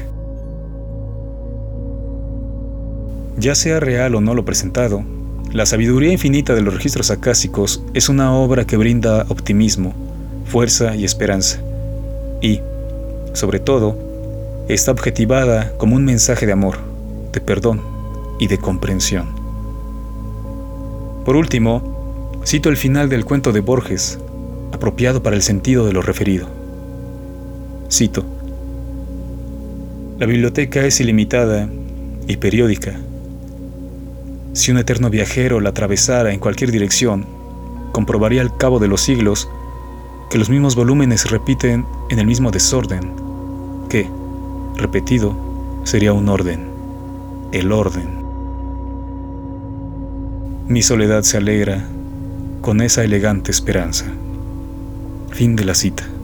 Ya 3.38 3.55
sea 3.55 3.79
real 3.79 4.15
o 4.15 4.19
no 4.19 4.34
lo 4.34 4.43
presentado, 4.43 5.05
la 5.53 5.65
sabiduría 5.65 6.12
infinita 6.12 6.53
de 6.55 6.62
los 6.62 6.73
registros 6.73 7.10
acásicos 7.10 7.81
es 7.93 8.10
una 8.10 8.34
obra 8.34 8.67
que 8.67 8.75
brinda 8.75 9.25
optimismo, 9.29 9.93
fuerza 10.45 10.93
y 10.97 11.05
esperanza, 11.05 11.62
y, 12.41 12.60
sobre 13.31 13.62
todo, 13.62 13.97
está 14.67 14.91
objetivada 14.91 15.71
como 15.77 15.95
un 15.95 16.03
mensaje 16.03 16.45
de 16.45 16.51
amor, 16.51 16.79
de 17.31 17.39
perdón 17.39 17.79
y 18.41 18.47
de 18.47 18.58
comprensión. 18.58 19.27
Por 21.23 21.38
último, 21.38 22.41
cito 22.45 22.67
el 22.67 22.75
final 22.75 23.08
del 23.08 23.23
cuento 23.23 23.53
de 23.53 23.62
Borges, 23.62 24.19
apropiado 24.73 25.23
para 25.23 25.38
el 25.38 25.43
sentido 25.43 25.86
de 25.86 25.93
lo 25.93 26.01
referido. 26.01 26.64
Cito, 27.89 28.26
La 30.17 30.26
biblioteca 30.26 30.84
es 30.86 31.00
ilimitada 31.00 31.69
y 32.28 32.38
periódica. 32.38 32.95
Si 34.54 34.71
un 34.71 34.80
eterno 34.80 35.10
viajero 35.10 35.60
la 35.60 35.69
atravesara 35.69 36.34
en 36.34 36.39
cualquier 36.39 36.71
dirección, 36.71 37.26
comprobaría 37.91 38.41
al 38.41 38.58
cabo 38.58 38.80
de 38.80 38.88
los 38.88 39.02
siglos 39.02 39.50
que 40.30 40.39
los 40.39 40.50
mismos 40.50 40.76
volúmenes 40.76 41.30
repiten 41.30 41.86
en 42.10 42.19
el 42.19 42.26
mismo 42.26 42.50
desorden, 42.50 43.12
que, 43.88 44.10
repetido, 44.76 45.36
sería 45.84 46.12
un 46.12 46.28
orden, 46.28 46.67
el 47.52 47.71
orden. 47.71 48.10
Mi 50.67 50.82
soledad 50.82 51.21
se 51.21 51.38
alegra 51.38 51.86
con 52.62 52.82
esa 52.82 53.04
elegante 53.04 53.52
esperanza. 53.52 54.06
Fin 55.30 55.56
de 55.56 55.65
la 55.65 55.76
cita. 55.76 56.14